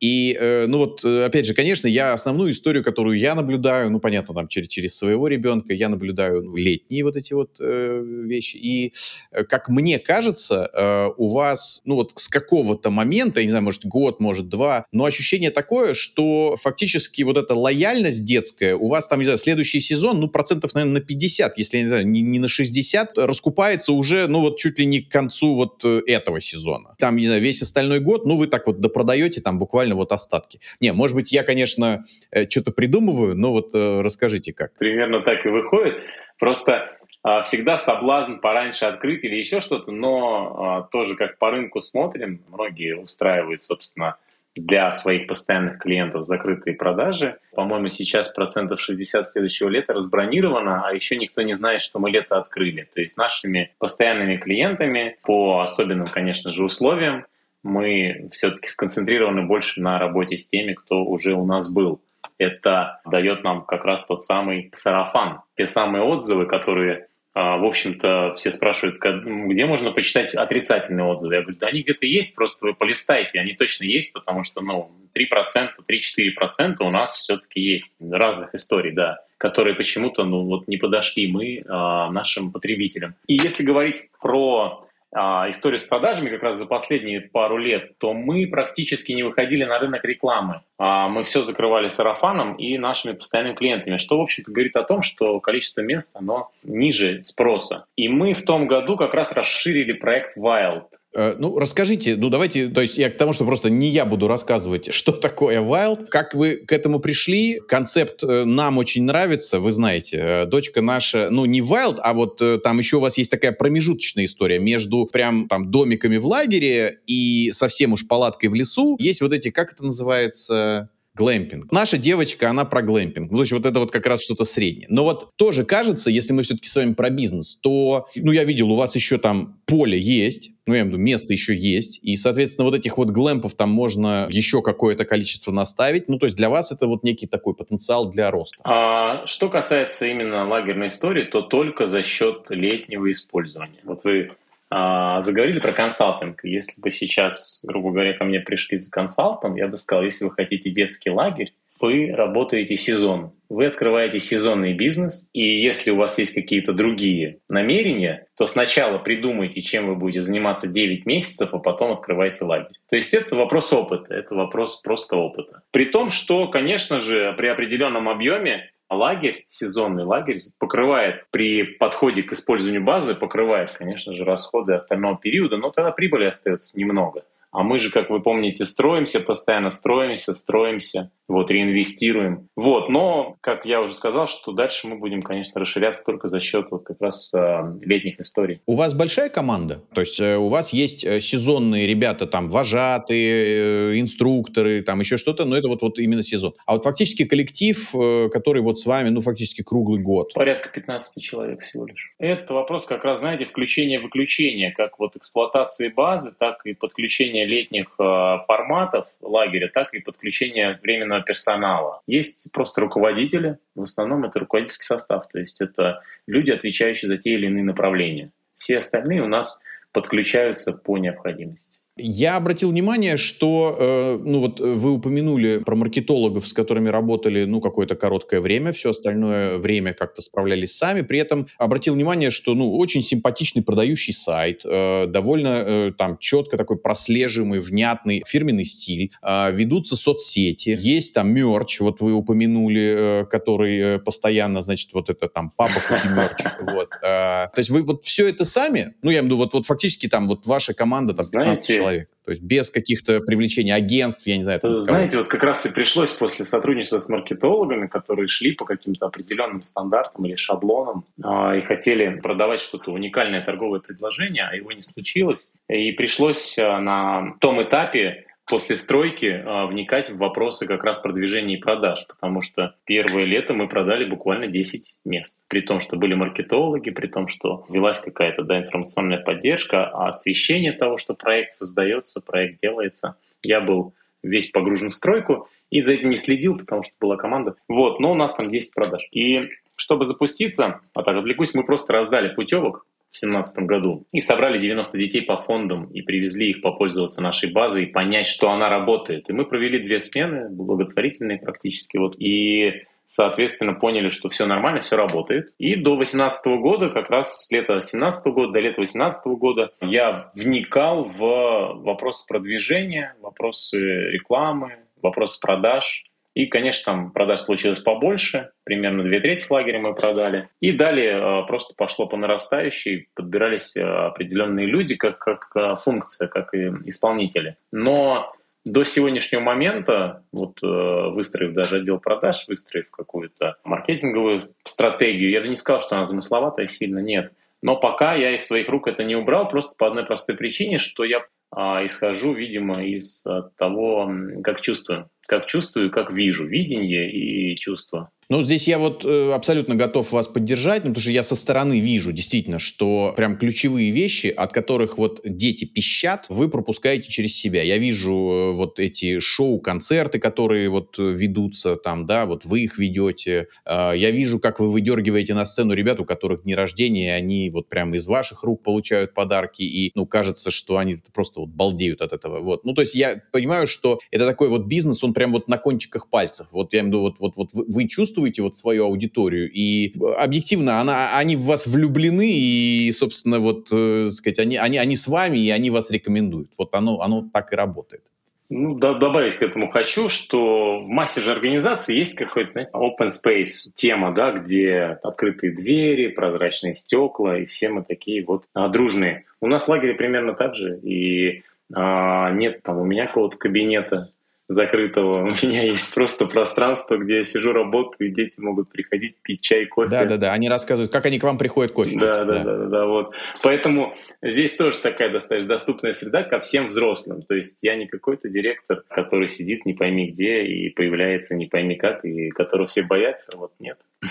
И, 0.00 0.36
э, 0.38 0.66
ну 0.66 0.78
вот, 0.78 1.04
э, 1.04 1.24
опять 1.24 1.46
же, 1.46 1.54
конечно, 1.54 1.86
я 1.86 2.12
основную 2.12 2.50
историю, 2.50 2.82
которую 2.82 3.16
я 3.16 3.36
наблюдаю, 3.36 3.90
ну, 3.90 4.00
понятно, 4.00 4.34
там, 4.34 4.48
через, 4.48 4.66
через 4.66 4.96
своего 4.96 5.28
ребенка, 5.28 5.72
я 5.72 5.88
наблюдаю 5.88 6.42
ну, 6.42 6.56
летние 6.56 7.04
вот 7.04 7.16
эти 7.16 7.32
вот 7.32 7.58
э, 7.60 8.02
вещи. 8.04 8.56
И, 8.56 8.92
э, 9.30 9.44
как 9.44 9.68
мне 9.68 10.00
кажется, 10.00 10.70
э, 10.72 11.08
у 11.16 11.32
вас, 11.32 11.80
ну, 11.84 11.94
вот 11.94 12.14
с 12.16 12.26
какого-то 12.26 12.90
момента, 12.90 13.38
я 13.38 13.46
не 13.46 13.50
знаю, 13.50 13.64
может, 13.64 13.84
год, 13.86 14.18
может, 14.18 14.48
два, 14.48 14.84
но 14.90 15.04
ощущение 15.04 15.52
такое, 15.52 15.94
что 15.94 16.56
фактически 16.56 17.22
вот 17.22 17.36
эта 17.36 17.54
лояльность 17.54 18.24
детская, 18.24 18.74
у 18.74 18.88
вас 18.88 19.06
там, 19.06 19.20
не 19.20 19.26
знаю, 19.26 19.38
следующий 19.38 19.78
сезон, 19.78 20.18
ну, 20.18 20.28
процентов, 20.28 20.74
наверное, 20.74 21.00
на 21.00 21.06
50, 21.06 21.56
если, 21.56 21.78
не 21.78 21.88
знаю, 21.88 22.06
не, 22.06 22.20
не 22.20 22.40
на 22.40 22.48
60, 22.48 23.27
раскупается 23.28 23.92
уже, 23.92 24.26
ну, 24.26 24.40
вот 24.40 24.58
чуть 24.58 24.78
ли 24.78 24.86
не 24.86 25.00
к 25.00 25.08
концу 25.08 25.54
вот 25.54 25.84
э, 25.84 26.02
этого 26.06 26.40
сезона. 26.40 26.96
Там, 26.98 27.16
не 27.16 27.26
знаю, 27.26 27.40
весь 27.40 27.62
остальной 27.62 28.00
год, 28.00 28.26
ну, 28.26 28.36
вы 28.36 28.48
так 28.48 28.66
вот 28.66 28.80
допродаете 28.80 29.40
там 29.40 29.58
буквально 29.58 29.94
вот 29.94 30.12
остатки. 30.12 30.60
Не, 30.80 30.92
может 30.92 31.14
быть, 31.14 31.30
я, 31.30 31.44
конечно, 31.44 32.04
э, 32.30 32.48
что-то 32.48 32.72
придумываю, 32.72 33.36
но 33.36 33.52
вот 33.52 33.70
э, 33.74 34.00
расскажите 34.00 34.52
как. 34.52 34.72
Примерно 34.78 35.20
так 35.20 35.46
и 35.46 35.48
выходит. 35.48 35.94
Просто 36.38 36.98
а, 37.22 37.42
всегда 37.42 37.76
соблазн 37.76 38.36
пораньше 38.36 38.84
открыть 38.84 39.24
или 39.24 39.36
еще 39.36 39.60
что-то, 39.60 39.90
но 39.90 40.56
а, 40.56 40.82
тоже 40.82 41.16
как 41.16 41.38
по 41.38 41.50
рынку 41.50 41.80
смотрим, 41.80 42.42
многие 42.48 42.96
устраивают, 42.96 43.62
собственно, 43.62 44.16
для 44.56 44.90
своих 44.90 45.26
постоянных 45.26 45.78
клиентов 45.78 46.24
закрытые 46.24 46.76
продажи. 46.76 47.38
По-моему, 47.54 47.88
сейчас 47.88 48.28
процентов 48.28 48.80
60 48.80 49.26
следующего 49.26 49.68
лета 49.68 49.92
разбронировано, 49.92 50.86
а 50.86 50.92
еще 50.92 51.16
никто 51.16 51.42
не 51.42 51.54
знает, 51.54 51.82
что 51.82 51.98
мы 51.98 52.10
лето 52.10 52.38
открыли. 52.38 52.88
То 52.92 53.00
есть 53.00 53.16
нашими 53.16 53.74
постоянными 53.78 54.36
клиентами 54.36 55.18
по 55.22 55.60
особенным, 55.60 56.08
конечно 56.08 56.50
же, 56.50 56.64
условиям 56.64 57.26
мы 57.62 58.30
все-таки 58.32 58.68
сконцентрированы 58.68 59.46
больше 59.46 59.80
на 59.80 59.98
работе 59.98 60.36
с 60.36 60.48
теми, 60.48 60.74
кто 60.74 61.04
уже 61.04 61.34
у 61.34 61.44
нас 61.44 61.72
был. 61.72 62.00
Это 62.38 63.00
дает 63.04 63.42
нам 63.42 63.64
как 63.64 63.84
раз 63.84 64.04
тот 64.04 64.22
самый 64.22 64.70
сарафан, 64.72 65.40
те 65.56 65.66
самые 65.66 66.04
отзывы, 66.04 66.46
которые, 66.46 67.08
в 67.40 67.64
общем-то, 67.66 68.34
все 68.36 68.50
спрашивают, 68.50 68.98
где 69.00 69.64
можно 69.64 69.92
почитать 69.92 70.34
отрицательные 70.34 71.04
отзывы. 71.06 71.34
Я 71.34 71.42
говорю, 71.42 71.58
да 71.58 71.68
они 71.68 71.82
где-то 71.82 72.04
есть, 72.04 72.34
просто 72.34 72.66
вы 72.66 72.74
полистайте, 72.74 73.38
они 73.38 73.54
точно 73.54 73.84
есть, 73.84 74.12
потому 74.12 74.42
что, 74.42 74.60
ну, 74.60 74.90
3%, 75.14 75.68
3-4% 75.88 76.76
у 76.80 76.90
нас 76.90 77.16
все-таки 77.16 77.60
есть 77.60 77.92
разных 78.00 78.54
историй, 78.54 78.92
да, 78.92 79.20
которые 79.36 79.76
почему-то, 79.76 80.24
ну, 80.24 80.46
вот 80.46 80.66
не 80.66 80.78
подошли 80.78 81.30
мы 81.30 81.62
а, 81.68 82.10
нашим 82.10 82.50
потребителям. 82.50 83.14
И 83.28 83.34
если 83.34 83.62
говорить 83.62 84.08
про 84.20 84.64
а, 84.64 84.87
историю 85.14 85.80
с 85.80 85.84
продажами 85.84 86.28
как 86.28 86.42
раз 86.42 86.58
за 86.58 86.66
последние 86.66 87.20
пару 87.20 87.56
лет, 87.56 87.96
то 87.98 88.12
мы 88.12 88.46
практически 88.46 89.12
не 89.12 89.22
выходили 89.22 89.64
на 89.64 89.78
рынок 89.78 90.04
рекламы. 90.04 90.60
А, 90.78 91.08
мы 91.08 91.24
все 91.24 91.42
закрывали 91.42 91.88
сарафаном 91.88 92.54
и 92.54 92.78
нашими 92.78 93.12
постоянными 93.12 93.56
клиентами, 93.56 93.96
что, 93.96 94.18
в 94.18 94.22
общем-то, 94.22 94.52
говорит 94.52 94.76
о 94.76 94.84
том, 94.84 95.02
что 95.02 95.40
количество 95.40 95.80
мест, 95.80 96.10
оно 96.14 96.50
ниже 96.62 97.24
спроса. 97.24 97.86
И 97.96 98.08
мы 98.08 98.34
в 98.34 98.42
том 98.42 98.66
году 98.66 98.96
как 98.96 99.14
раз 99.14 99.32
расширили 99.32 99.92
проект 99.92 100.36
Wild. 100.36 100.84
Э, 101.18 101.34
ну, 101.36 101.58
расскажите, 101.58 102.14
ну, 102.14 102.28
давайте, 102.28 102.68
то 102.68 102.80
есть 102.80 102.96
я 102.96 103.10
к 103.10 103.16
тому, 103.16 103.32
что 103.32 103.44
просто 103.44 103.70
не 103.70 103.88
я 103.88 104.04
буду 104.04 104.28
рассказывать, 104.28 104.92
что 104.94 105.10
такое 105.10 105.60
Wild, 105.60 106.06
как 106.06 106.32
вы 106.32 106.58
к 106.58 106.70
этому 106.70 107.00
пришли, 107.00 107.60
концепт 107.66 108.22
э, 108.22 108.44
нам 108.44 108.78
очень 108.78 109.02
нравится, 109.02 109.58
вы 109.58 109.72
знаете, 109.72 110.16
э, 110.20 110.46
дочка 110.46 110.80
наша, 110.80 111.28
ну, 111.32 111.44
не 111.44 111.60
Wild, 111.60 111.96
а 111.98 112.14
вот 112.14 112.40
там 112.62 112.78
еще 112.78 112.98
у 112.98 113.00
вас 113.00 113.18
есть 113.18 113.32
такая 113.32 113.50
промежуточная 113.50 114.26
история 114.26 114.60
между 114.60 115.06
прям 115.06 115.48
там 115.48 115.72
домиками 115.72 116.18
в 116.18 116.26
лагере 116.26 117.00
и 117.08 117.50
совсем 117.52 117.94
уж 117.94 118.06
палаткой 118.06 118.50
в 118.50 118.54
лесу. 118.54 118.96
Есть 119.00 119.20
вот 119.20 119.32
эти, 119.32 119.50
как 119.50 119.72
это 119.72 119.84
называется, 119.84 120.88
глэмпинг. 121.18 121.72
Наша 121.72 121.98
девочка, 121.98 122.48
она 122.48 122.64
про 122.64 122.80
глэмпинг. 122.82 123.30
Ну, 123.30 123.38
то 123.38 123.42
есть 123.42 123.52
вот 123.52 123.66
это 123.66 123.80
вот 123.80 123.90
как 123.90 124.06
раз 124.06 124.22
что-то 124.22 124.44
среднее. 124.44 124.86
Но 124.88 125.02
вот 125.02 125.30
тоже 125.36 125.64
кажется, 125.64 126.10
если 126.10 126.32
мы 126.32 126.44
все-таки 126.44 126.68
с 126.68 126.76
вами 126.76 126.94
про 126.94 127.10
бизнес, 127.10 127.56
то, 127.56 128.06
ну, 128.16 128.30
я 128.30 128.44
видел, 128.44 128.70
у 128.70 128.76
вас 128.76 128.94
еще 128.94 129.18
там 129.18 129.60
поле 129.66 129.98
есть, 129.98 130.52
ну, 130.66 130.74
я 130.74 130.80
имею 130.80 130.92
в 130.92 130.94
виду, 130.94 131.02
место 131.02 131.32
еще 131.32 131.56
есть, 131.56 131.98
и, 132.02 132.14
соответственно, 132.16 132.66
вот 132.66 132.74
этих 132.74 132.98
вот 132.98 133.10
глэмпов 133.10 133.54
там 133.54 133.70
можно 133.70 134.28
еще 134.30 134.62
какое-то 134.62 135.04
количество 135.04 135.50
наставить. 135.50 136.08
Ну, 136.08 136.18
то 136.18 136.26
есть 136.26 136.36
для 136.36 136.50
вас 136.50 136.70
это 136.70 136.86
вот 136.86 137.02
некий 137.02 137.26
такой 137.26 137.54
потенциал 137.54 138.08
для 138.10 138.30
роста. 138.30 138.58
А, 138.64 139.26
что 139.26 139.48
касается 139.48 140.06
именно 140.06 140.46
лагерной 140.46 140.86
истории, 140.86 141.24
то 141.24 141.42
только 141.42 141.86
за 141.86 142.02
счет 142.02 142.44
летнего 142.50 143.10
использования. 143.10 143.80
Вот 143.84 144.04
вы 144.04 144.30
заговорили 144.70 145.60
про 145.60 145.72
консалтинг. 145.72 146.44
Если 146.44 146.80
бы 146.80 146.90
сейчас, 146.90 147.60
грубо 147.62 147.90
говоря, 147.90 148.12
ко 148.14 148.24
мне 148.24 148.40
пришли 148.40 148.76
за 148.76 148.90
консалтом, 148.90 149.56
я 149.56 149.68
бы 149.68 149.76
сказал, 149.76 150.04
если 150.04 150.24
вы 150.24 150.32
хотите 150.32 150.70
детский 150.70 151.10
лагерь, 151.10 151.52
вы 151.80 152.12
работаете 152.12 152.76
сезон. 152.76 153.32
Вы 153.48 153.66
открываете 153.66 154.18
сезонный 154.18 154.74
бизнес, 154.74 155.28
и 155.32 155.62
если 155.62 155.90
у 155.90 155.96
вас 155.96 156.18
есть 156.18 156.34
какие-то 156.34 156.72
другие 156.72 157.38
намерения, 157.48 158.26
то 158.36 158.46
сначала 158.46 158.98
придумайте, 158.98 159.62
чем 159.62 159.86
вы 159.86 159.94
будете 159.94 160.20
заниматься 160.20 160.68
9 160.68 161.06
месяцев, 161.06 161.54
а 161.54 161.58
потом 161.58 161.92
открывайте 161.92 162.44
лагерь. 162.44 162.76
То 162.90 162.96
есть 162.96 163.14
это 163.14 163.36
вопрос 163.36 163.72
опыта, 163.72 164.12
это 164.12 164.34
вопрос 164.34 164.82
просто 164.82 165.16
опыта. 165.16 165.62
При 165.70 165.86
том, 165.86 166.10
что, 166.10 166.48
конечно 166.48 167.00
же, 167.00 167.32
при 167.38 167.46
определенном 167.46 168.08
объеме 168.08 168.70
лагерь, 168.90 169.44
сезонный 169.48 170.04
лагерь 170.04 170.38
покрывает 170.58 171.26
при 171.30 171.62
подходе 171.62 172.22
к 172.22 172.32
использованию 172.32 172.82
базы, 172.82 173.14
покрывает, 173.14 173.72
конечно 173.72 174.14
же, 174.14 174.24
расходы 174.24 174.74
остального 174.74 175.16
периода, 175.16 175.56
но 175.56 175.70
тогда 175.70 175.90
прибыли 175.90 176.24
остается 176.24 176.78
немного. 176.78 177.24
А 177.50 177.62
мы 177.62 177.78
же, 177.78 177.90
как 177.90 178.10
вы 178.10 178.20
помните, 178.20 178.66
строимся, 178.66 179.20
постоянно 179.20 179.70
строимся, 179.70 180.34
строимся, 180.34 181.10
вот, 181.28 181.50
реинвестируем. 181.50 182.48
Вот, 182.56 182.88
но, 182.88 183.36
как 183.40 183.64
я 183.64 183.82
уже 183.82 183.92
сказал, 183.92 184.26
что 184.28 184.52
дальше 184.52 184.88
мы 184.88 184.96
будем, 184.96 185.22
конечно, 185.22 185.60
расширяться 185.60 186.04
только 186.04 186.28
за 186.28 186.40
счет 186.40 186.66
вот 186.70 186.84
как 186.84 187.00
раз 187.00 187.32
э, 187.34 187.60
летних 187.82 188.18
историй. 188.20 188.60
У 188.66 188.76
вас 188.76 188.94
большая 188.94 189.28
команда? 189.28 189.82
То 189.94 190.00
есть 190.00 190.20
э, 190.20 190.36
у 190.36 190.48
вас 190.48 190.72
есть 190.72 191.04
э, 191.04 191.20
сезонные 191.20 191.86
ребята, 191.86 192.26
там, 192.26 192.48
вожатые, 192.48 193.92
э, 193.94 194.00
инструкторы, 194.00 194.82
там, 194.82 195.00
еще 195.00 195.16
что-то, 195.16 195.44
но 195.44 195.56
это 195.56 195.68
вот, 195.68 195.82
вот 195.82 195.98
именно 195.98 196.22
сезон. 196.22 196.54
А 196.66 196.74
вот 196.74 196.84
фактически 196.84 197.24
коллектив, 197.24 197.94
э, 197.94 198.28
который 198.30 198.62
вот 198.62 198.78
с 198.78 198.86
вами, 198.86 199.10
ну, 199.10 199.20
фактически 199.20 199.62
круглый 199.62 200.00
год. 200.00 200.32
Порядка 200.34 200.70
15 200.70 201.22
человек 201.22 201.60
всего 201.60 201.86
лишь. 201.86 202.14
Это 202.18 202.54
вопрос 202.54 202.86
как 202.86 203.04
раз, 203.04 203.20
знаете, 203.20 203.44
включения-выключения, 203.44 204.72
как 204.76 204.98
вот 204.98 205.16
эксплуатации 205.16 205.88
базы, 205.88 206.32
так 206.38 206.64
и 206.64 206.72
подключения 206.72 207.37
подключение 207.38 207.46
летних 207.46 207.86
э, 207.98 208.38
форматов 208.46 209.08
лагеря, 209.20 209.70
так 209.72 209.94
и 209.94 210.00
подключение 210.00 210.78
временного 210.82 211.22
персонала. 211.22 212.02
Есть 212.06 212.50
просто 212.52 212.80
руководители, 212.80 213.58
в 213.74 213.82
основном 213.82 214.24
это 214.24 214.40
руководительский 214.40 214.84
состав, 214.84 215.28
то 215.28 215.38
есть 215.38 215.60
это 215.60 216.02
люди, 216.26 216.50
отвечающие 216.50 217.08
за 217.08 217.18
те 217.18 217.30
или 217.30 217.46
иные 217.46 217.64
направления. 217.64 218.30
Все 218.58 218.78
остальные 218.78 219.22
у 219.22 219.28
нас 219.28 219.60
подключаются 219.92 220.72
по 220.72 220.98
необходимости. 220.98 221.78
Я 221.98 222.36
обратил 222.36 222.70
внимание, 222.70 223.16
что, 223.16 223.76
э, 223.78 224.18
ну 224.24 224.40
вот 224.40 224.60
вы 224.60 224.92
упомянули 224.92 225.58
про 225.58 225.74
маркетологов, 225.74 226.46
с 226.46 226.52
которыми 226.52 226.88
работали, 226.88 227.44
ну, 227.44 227.60
какое-то 227.60 227.96
короткое 227.96 228.40
время, 228.40 228.72
все 228.72 228.90
остальное 228.90 229.58
время 229.58 229.94
как-то 229.94 230.22
справлялись 230.22 230.76
сами. 230.76 231.02
При 231.02 231.18
этом 231.18 231.48
обратил 231.58 231.94
внимание, 231.94 232.30
что, 232.30 232.54
ну, 232.54 232.76
очень 232.76 233.02
симпатичный 233.02 233.62
продающий 233.62 234.14
сайт, 234.14 234.62
э, 234.64 235.06
довольно 235.06 235.64
э, 235.66 235.92
там 235.96 236.18
четко 236.18 236.56
такой 236.56 236.78
прослеживаемый, 236.78 237.58
внятный 237.60 238.22
фирменный 238.26 238.64
стиль, 238.64 239.10
э, 239.20 239.52
ведутся 239.52 239.96
соцсети, 239.96 240.76
есть 240.78 241.14
там 241.14 241.32
мерч, 241.32 241.80
вот 241.80 242.00
вы 242.00 242.12
упомянули, 242.12 242.94
э, 242.96 243.24
который 243.26 243.78
э, 243.78 243.98
постоянно, 243.98 244.62
значит, 244.62 244.94
вот 244.94 245.10
это 245.10 245.28
там 245.28 245.52
папа 245.56 245.80
купи 245.80 246.08
мерч, 246.08 246.38
вот. 246.60 246.90
Э, 247.02 247.48
то 247.48 247.58
есть 247.58 247.70
вы 247.70 247.82
вот 247.82 248.04
все 248.04 248.28
это 248.28 248.44
сами, 248.44 248.94
ну, 249.02 249.10
я 249.10 249.18
имею 249.18 249.22
в 249.22 249.26
виду, 249.26 249.36
вот, 249.36 249.54
вот 249.54 249.66
фактически 249.66 250.08
там 250.08 250.28
вот 250.28 250.46
ваша 250.46 250.74
команда, 250.74 251.14
там 251.14 251.26
15 251.26 251.66
Знаете, 251.66 251.74
человек, 251.74 251.87
человек. 251.88 252.08
То 252.24 252.32
есть 252.32 252.42
без 252.42 252.70
каких-то 252.70 253.20
привлечений 253.20 253.72
агентств, 253.72 254.26
я 254.26 254.36
не 254.36 254.42
знаю. 254.42 254.60
Там, 254.60 254.80
Знаете, 254.80 255.18
вот 255.18 255.28
как 255.28 255.42
раз 255.42 255.64
и 255.64 255.72
пришлось 255.72 256.10
после 256.12 256.44
сотрудничества 256.44 256.98
с 256.98 257.08
маркетологами, 257.08 257.86
которые 257.86 258.28
шли 258.28 258.52
по 258.52 258.66
каким-то 258.66 259.06
определенным 259.06 259.62
стандартам 259.62 260.26
или 260.26 260.36
шаблонам 260.36 261.04
э, 261.22 261.58
и 261.58 261.60
хотели 261.62 262.20
продавать 262.20 262.60
что-то 262.60 262.92
уникальное 262.92 263.40
торговое 263.40 263.80
предложение, 263.80 264.46
а 264.50 264.54
его 264.54 264.72
не 264.72 264.82
случилось. 264.82 265.50
И 265.68 265.92
пришлось 265.92 266.58
э, 266.58 266.78
на 266.78 267.34
том 267.40 267.62
этапе 267.62 268.26
после 268.48 268.76
стройки 268.76 269.26
э, 269.26 269.66
вникать 269.66 270.10
в 270.10 270.16
вопросы 270.16 270.66
как 270.66 270.82
раз 270.84 270.98
продвижения 270.98 271.54
и 271.54 271.60
продаж, 271.60 272.06
потому 272.06 272.42
что 272.42 272.74
первое 272.84 273.24
лето 273.24 273.54
мы 273.54 273.68
продали 273.68 274.04
буквально 274.04 274.46
10 274.46 274.96
мест, 275.04 275.38
при 275.48 275.60
том, 275.60 275.80
что 275.80 275.96
были 275.96 276.14
маркетологи, 276.14 276.90
при 276.90 277.06
том, 277.06 277.28
что 277.28 277.66
велась 277.68 278.00
какая-то 278.00 278.42
да, 278.42 278.58
информационная 278.58 279.18
поддержка, 279.18 279.86
а 279.86 280.08
освещение 280.08 280.72
того, 280.72 280.96
что 280.96 281.14
проект 281.14 281.52
создается, 281.52 282.20
проект 282.20 282.60
делается. 282.62 283.16
Я 283.42 283.60
был 283.60 283.94
весь 284.22 284.50
погружен 284.50 284.90
в 284.90 284.94
стройку 284.94 285.48
и 285.70 285.82
за 285.82 285.92
этим 285.92 286.10
не 286.10 286.16
следил, 286.16 286.56
потому 286.56 286.82
что 286.82 286.92
была 287.00 287.16
команда. 287.16 287.54
Вот, 287.68 288.00
но 288.00 288.12
у 288.12 288.14
нас 288.14 288.34
там 288.34 288.50
10 288.50 288.74
продаж. 288.74 289.06
И 289.12 289.50
чтобы 289.76 290.04
запуститься, 290.04 290.80
а 290.94 291.02
так 291.02 291.16
отвлекусь, 291.16 291.54
мы 291.54 291.64
просто 291.64 291.92
раздали 291.92 292.34
путевок 292.34 292.84
2017 293.20 293.64
году 293.66 294.06
и 294.12 294.20
собрали 294.20 294.58
90 294.58 294.96
детей 294.98 295.22
по 295.22 295.36
фондам 295.36 295.86
и 295.92 296.02
привезли 296.02 296.50
их 296.50 296.62
попользоваться 296.62 297.22
нашей 297.22 297.52
базой 297.52 297.84
и 297.84 297.86
понять, 297.86 298.26
что 298.26 298.50
она 298.50 298.68
работает. 298.68 299.28
И 299.28 299.32
мы 299.32 299.44
провели 299.44 299.82
две 299.82 300.00
смены, 300.00 300.48
благотворительные 300.48 301.38
практически, 301.38 301.96
вот, 301.96 302.16
и 302.18 302.84
соответственно, 303.08 303.72
поняли, 303.72 304.10
что 304.10 304.28
все 304.28 304.46
нормально, 304.46 304.82
все 304.82 304.96
работает. 304.96 305.52
И 305.58 305.74
до 305.76 305.96
2018 305.96 306.60
года, 306.60 306.90
как 306.90 307.10
раз 307.10 307.46
с 307.46 307.50
лета 307.50 307.74
2017 307.74 308.32
года 308.32 308.52
до 308.52 308.58
лета 308.60 308.80
2018 308.80 309.26
года, 309.38 309.72
я 309.80 310.30
вникал 310.36 311.04
в 311.04 311.82
вопросы 311.82 312.26
продвижения, 312.28 313.16
вопросы 313.20 313.78
рекламы, 313.78 314.76
вопросы 315.02 315.40
продаж. 315.40 316.04
И, 316.38 316.46
конечно, 316.46 316.92
там 316.92 317.10
продаж 317.10 317.40
случилось 317.40 317.80
побольше, 317.80 318.52
примерно 318.62 319.02
две 319.02 319.18
трети 319.18 319.44
лагеря 319.50 319.80
мы 319.80 319.92
продали. 319.92 320.48
И 320.60 320.70
далее 320.70 321.18
э, 321.18 321.46
просто 321.48 321.74
пошло 321.76 322.06
по 322.06 322.16
нарастающей, 322.16 323.08
подбирались 323.14 323.74
э, 323.76 323.82
определенные 323.82 324.66
люди 324.66 324.94
как, 324.94 325.18
как 325.18 325.50
э, 325.56 325.74
функция, 325.74 326.28
как 326.28 326.54
и 326.54 326.68
исполнители. 326.84 327.56
Но 327.72 328.32
до 328.64 328.84
сегодняшнего 328.84 329.40
момента, 329.40 330.22
вот 330.30 330.60
выстроив 330.62 331.54
даже 331.54 331.78
отдел 331.78 331.98
продаж, 331.98 332.44
выстроив 332.46 332.88
какую-то 332.92 333.56
маркетинговую 333.64 334.54
стратегию, 334.64 335.30
я 335.30 335.40
бы 335.40 335.48
не 335.48 335.56
сказал, 335.56 335.80
что 335.80 335.96
она 335.96 336.04
замысловатая 336.04 336.66
сильно, 336.66 337.00
нет. 337.00 337.32
Но 337.62 337.74
пока 337.74 338.14
я 338.14 338.32
из 338.32 338.46
своих 338.46 338.68
рук 338.68 338.86
это 338.86 339.02
не 339.02 339.16
убрал, 339.16 339.48
просто 339.48 339.74
по 339.76 339.88
одной 339.88 340.04
простой 340.04 340.36
причине, 340.36 340.78
что 340.78 341.02
я 341.02 341.24
а, 341.50 341.84
исхожу, 341.84 342.32
видимо, 342.32 342.84
из 342.84 343.24
того, 343.56 344.12
как 344.44 344.60
чувствую 344.60 345.10
как 345.28 345.46
чувствую, 345.46 345.90
как 345.90 346.10
вижу. 346.10 346.46
Видение 346.46 347.12
и 347.12 347.54
чувство. 347.56 348.10
Ну, 348.30 348.42
здесь 348.42 348.68
я 348.68 348.78
вот 348.78 349.06
э, 349.06 349.32
абсолютно 349.32 349.74
готов 349.74 350.12
вас 350.12 350.28
поддержать, 350.28 350.84
ну, 350.84 350.90
потому 350.90 351.00
что 351.00 351.10
я 351.10 351.22
со 351.22 351.34
стороны 351.34 351.80
вижу 351.80 352.12
действительно, 352.12 352.58
что 352.58 353.14
прям 353.16 353.38
ключевые 353.38 353.90
вещи, 353.90 354.26
от 354.26 354.52
которых 354.52 354.98
вот 354.98 355.22
дети 355.24 355.64
пищат, 355.64 356.26
вы 356.28 356.50
пропускаете 356.50 357.10
через 357.10 357.34
себя. 357.34 357.62
Я 357.62 357.78
вижу 357.78 358.12
э, 358.12 358.52
вот 358.52 358.80
эти 358.80 359.18
шоу-концерты, 359.18 360.18
которые 360.18 360.68
вот 360.68 360.98
ведутся 360.98 361.76
там, 361.76 362.06
да, 362.06 362.26
вот 362.26 362.44
вы 362.44 362.60
их 362.60 362.76
ведете. 362.76 363.48
Э, 363.64 363.92
я 363.96 364.10
вижу, 364.10 364.38
как 364.38 364.60
вы 364.60 364.70
выдергиваете 364.70 365.32
на 365.32 365.46
сцену 365.46 365.72
ребят, 365.72 365.98
у 365.98 366.04
которых 366.04 366.42
дни 366.42 366.54
рождения, 366.54 367.14
они 367.14 367.48
вот 367.48 367.70
прям 367.70 367.94
из 367.94 368.06
ваших 368.06 368.42
рук 368.42 368.62
получают 368.62 369.14
подарки, 369.14 369.62
и, 369.62 369.90
ну, 369.94 370.04
кажется, 370.04 370.50
что 370.50 370.76
они 370.76 370.98
просто 371.14 371.40
вот 371.40 371.48
балдеют 371.48 372.02
от 372.02 372.12
этого. 372.12 372.40
Вот. 372.40 372.66
Ну, 372.66 372.74
то 372.74 372.82
есть 372.82 372.94
я 372.94 373.22
понимаю, 373.32 373.66
что 373.66 374.00
это 374.10 374.26
такой 374.26 374.50
вот 374.50 374.66
бизнес, 374.66 375.02
он 375.02 375.14
прям 375.18 375.32
вот 375.32 375.48
на 375.48 375.58
кончиках 375.58 376.08
пальцев. 376.08 376.46
Вот 376.52 376.72
я 376.72 376.78
имею 376.78 376.92
в 376.92 376.94
виду, 376.94 377.00
вот, 377.00 377.18
вот, 377.18 377.36
вот 377.36 377.48
вы, 377.52 377.88
чувствуете, 377.88 378.42
вот 378.42 378.54
свою 378.54 378.84
аудиторию, 378.84 379.50
и 379.52 379.92
объективно 380.16 380.80
она, 380.80 381.18
они 381.18 381.34
в 381.34 381.40
вас 381.40 381.66
влюблены, 381.66 382.30
и, 382.30 382.92
собственно, 382.92 383.40
вот, 383.40 383.68
э, 383.72 384.12
сказать, 384.12 384.38
они, 384.38 384.56
они, 384.56 384.78
они 384.78 384.94
с 384.94 385.08
вами, 385.08 385.38
и 385.38 385.50
они 385.50 385.70
вас 385.70 385.90
рекомендуют. 385.90 386.52
Вот 386.56 386.72
оно, 386.76 387.00
оно 387.00 387.28
так 387.32 387.52
и 387.52 387.56
работает. 387.56 388.02
Ну, 388.48 388.76
да, 388.76 388.94
добавить 388.94 389.34
к 389.34 389.42
этому 389.42 389.68
хочу, 389.72 390.08
что 390.08 390.78
в 390.78 390.88
массе 390.88 391.20
же 391.20 391.32
организаций 391.32 391.96
есть 391.96 392.14
какой-то 392.14 392.70
open 392.72 393.08
space 393.08 393.72
тема, 393.74 394.14
да, 394.14 394.30
где 394.30 395.00
открытые 395.02 395.52
двери, 395.52 396.12
прозрачные 396.12 396.74
стекла, 396.74 397.40
и 397.40 397.46
все 397.46 397.70
мы 397.70 397.82
такие 397.82 398.24
вот 398.24 398.44
а, 398.54 398.68
дружные. 398.68 399.24
У 399.40 399.48
нас 399.48 399.64
в 399.64 399.68
лагере 399.68 399.94
примерно 399.94 400.34
так 400.34 400.54
же, 400.54 400.78
и 400.78 401.42
а, 401.74 402.30
нет 402.30 402.62
там 402.62 402.78
у 402.78 402.84
меня 402.84 403.08
какого-то 403.08 403.36
кабинета, 403.36 404.12
закрытого. 404.48 405.20
У 405.22 405.26
меня 405.26 405.62
есть 405.62 405.94
просто 405.94 406.26
пространство, 406.26 406.96
где 406.96 407.18
я 407.18 407.24
сижу, 407.24 407.52
работаю, 407.52 408.08
и 408.08 408.12
дети 408.12 408.40
могут 408.40 408.70
приходить, 408.70 409.16
пить 409.22 409.42
чай, 409.42 409.66
кофе. 409.66 409.90
Да, 409.90 410.04
да, 410.04 410.16
да. 410.16 410.32
Они 410.32 410.48
рассказывают, 410.48 410.90
как 410.90 411.06
они 411.06 411.18
к 411.18 411.22
вам 411.22 411.38
приходят 411.38 411.72
кофе. 411.72 411.98
Да, 411.98 412.24
да, 412.24 412.42
да, 412.42 412.56
да, 412.56 412.66
да, 412.66 412.86
вот. 412.86 413.14
Поэтому 413.42 413.94
здесь 414.22 414.56
тоже 414.56 414.78
такая 414.78 415.12
достаточно 415.12 415.48
доступная 415.48 415.92
среда 415.92 416.22
ко 416.22 416.40
всем 416.40 416.68
взрослым. 416.68 417.22
То 417.22 417.34
есть 417.34 417.58
я 417.62 417.76
не 417.76 417.86
какой-то 417.86 418.28
директор, 418.28 418.82
который 418.88 419.28
сидит 419.28 419.66
не 419.66 419.74
пойми 419.74 420.08
где 420.10 420.42
и 420.42 420.70
появляется 420.70 421.34
не 421.34 421.46
пойми 421.46 421.76
как, 421.76 422.04
и 422.04 422.30
которого 422.30 422.66
все 422.66 422.82
боятся. 422.82 423.36
Вот 423.36 423.52
нет. 423.60 423.78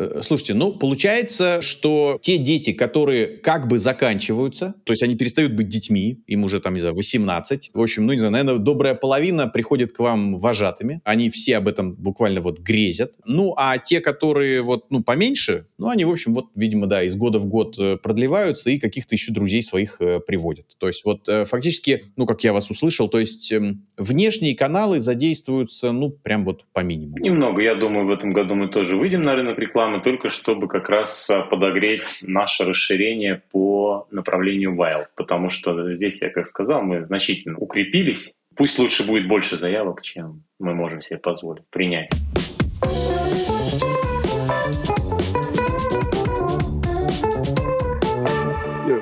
Э, 0.00 0.20
слушайте, 0.22 0.54
ну, 0.54 0.72
получается, 0.72 1.60
что 1.60 2.18
те 2.22 2.38
дети, 2.38 2.72
которые 2.72 3.26
как 3.26 3.68
бы 3.68 3.78
заканчиваются, 3.78 4.74
то 4.84 4.92
есть 4.92 5.02
они 5.02 5.14
перестают 5.14 5.52
быть 5.52 5.68
детьми, 5.68 6.22
им 6.26 6.44
уже 6.44 6.60
там, 6.60 6.74
не 6.74 6.80
знаю, 6.80 6.94
18, 6.94 7.70
в 7.74 7.80
общем, 7.80 8.06
ну, 8.06 8.12
не 8.12 8.18
знаю, 8.18 8.32
наверное, 8.32 8.58
добрая 8.58 8.94
половина 8.94 9.46
приходит 9.46 9.92
к 9.92 9.98
вам 9.98 10.38
вожатыми, 10.38 11.02
они 11.04 11.28
все 11.28 11.58
об 11.58 11.68
этом 11.68 11.94
буквально 11.94 12.40
вот 12.40 12.60
грезят. 12.60 13.14
Ну, 13.26 13.52
а 13.56 13.76
те, 13.76 14.00
которые 14.00 14.62
вот, 14.62 14.86
ну, 14.90 15.02
поменьше, 15.02 15.66
ну, 15.76 15.88
они, 15.88 16.04
в 16.04 16.10
общем, 16.10 16.32
вот, 16.32 16.46
видимо, 16.54 16.86
да, 16.86 17.02
из 17.02 17.14
года 17.14 17.38
в 17.38 17.46
год 17.46 17.78
э, 17.78 17.98
продлеваются 17.98 18.70
и 18.70 18.78
каких-то 18.78 19.14
еще 19.14 19.32
друзей 19.32 19.62
своих 19.62 20.00
э, 20.00 20.20
приводят. 20.20 20.66
То 20.78 20.88
есть 20.88 21.04
вот 21.04 21.28
э, 21.28 21.44
фактически, 21.44 22.04
ну, 22.16 22.26
как 22.26 22.42
я 22.42 22.54
вас 22.54 22.70
услышал, 22.70 23.08
то 23.08 23.20
есть 23.20 23.52
э, 23.52 23.74
внешние 23.98 24.56
каналы 24.56 24.98
задействуются, 25.00 25.92
ну, 25.92 26.10
прям 26.10 26.44
вот 26.44 26.64
по 26.72 26.80
минимуму. 26.80 27.16
Немного, 27.20 27.60
я 27.60 27.74
думаю, 27.74 28.06
в 28.06 28.10
этом 28.10 28.32
году 28.32 28.54
мы 28.54 28.68
тоже 28.68 28.96
выйдем 28.96 29.22
на 29.22 29.34
рынок 29.34 29.58
рекламы, 29.58 29.89
только 29.98 30.30
чтобы 30.30 30.68
как 30.68 30.88
раз 30.88 31.28
а, 31.28 31.42
подогреть 31.42 32.20
наше 32.22 32.64
расширение 32.64 33.42
по 33.50 34.06
направлению 34.12 34.76
Wild, 34.76 35.06
потому 35.16 35.48
что 35.48 35.92
здесь, 35.92 36.22
я 36.22 36.30
как 36.30 36.46
сказал, 36.46 36.82
мы 36.82 37.04
значительно 37.04 37.58
укрепились. 37.58 38.34
Пусть 38.56 38.78
лучше 38.78 39.04
будет 39.04 39.26
больше 39.26 39.56
заявок, 39.56 40.02
чем 40.02 40.44
мы 40.60 40.74
можем 40.74 41.00
себе 41.00 41.18
позволить 41.18 41.68
принять. 41.70 42.10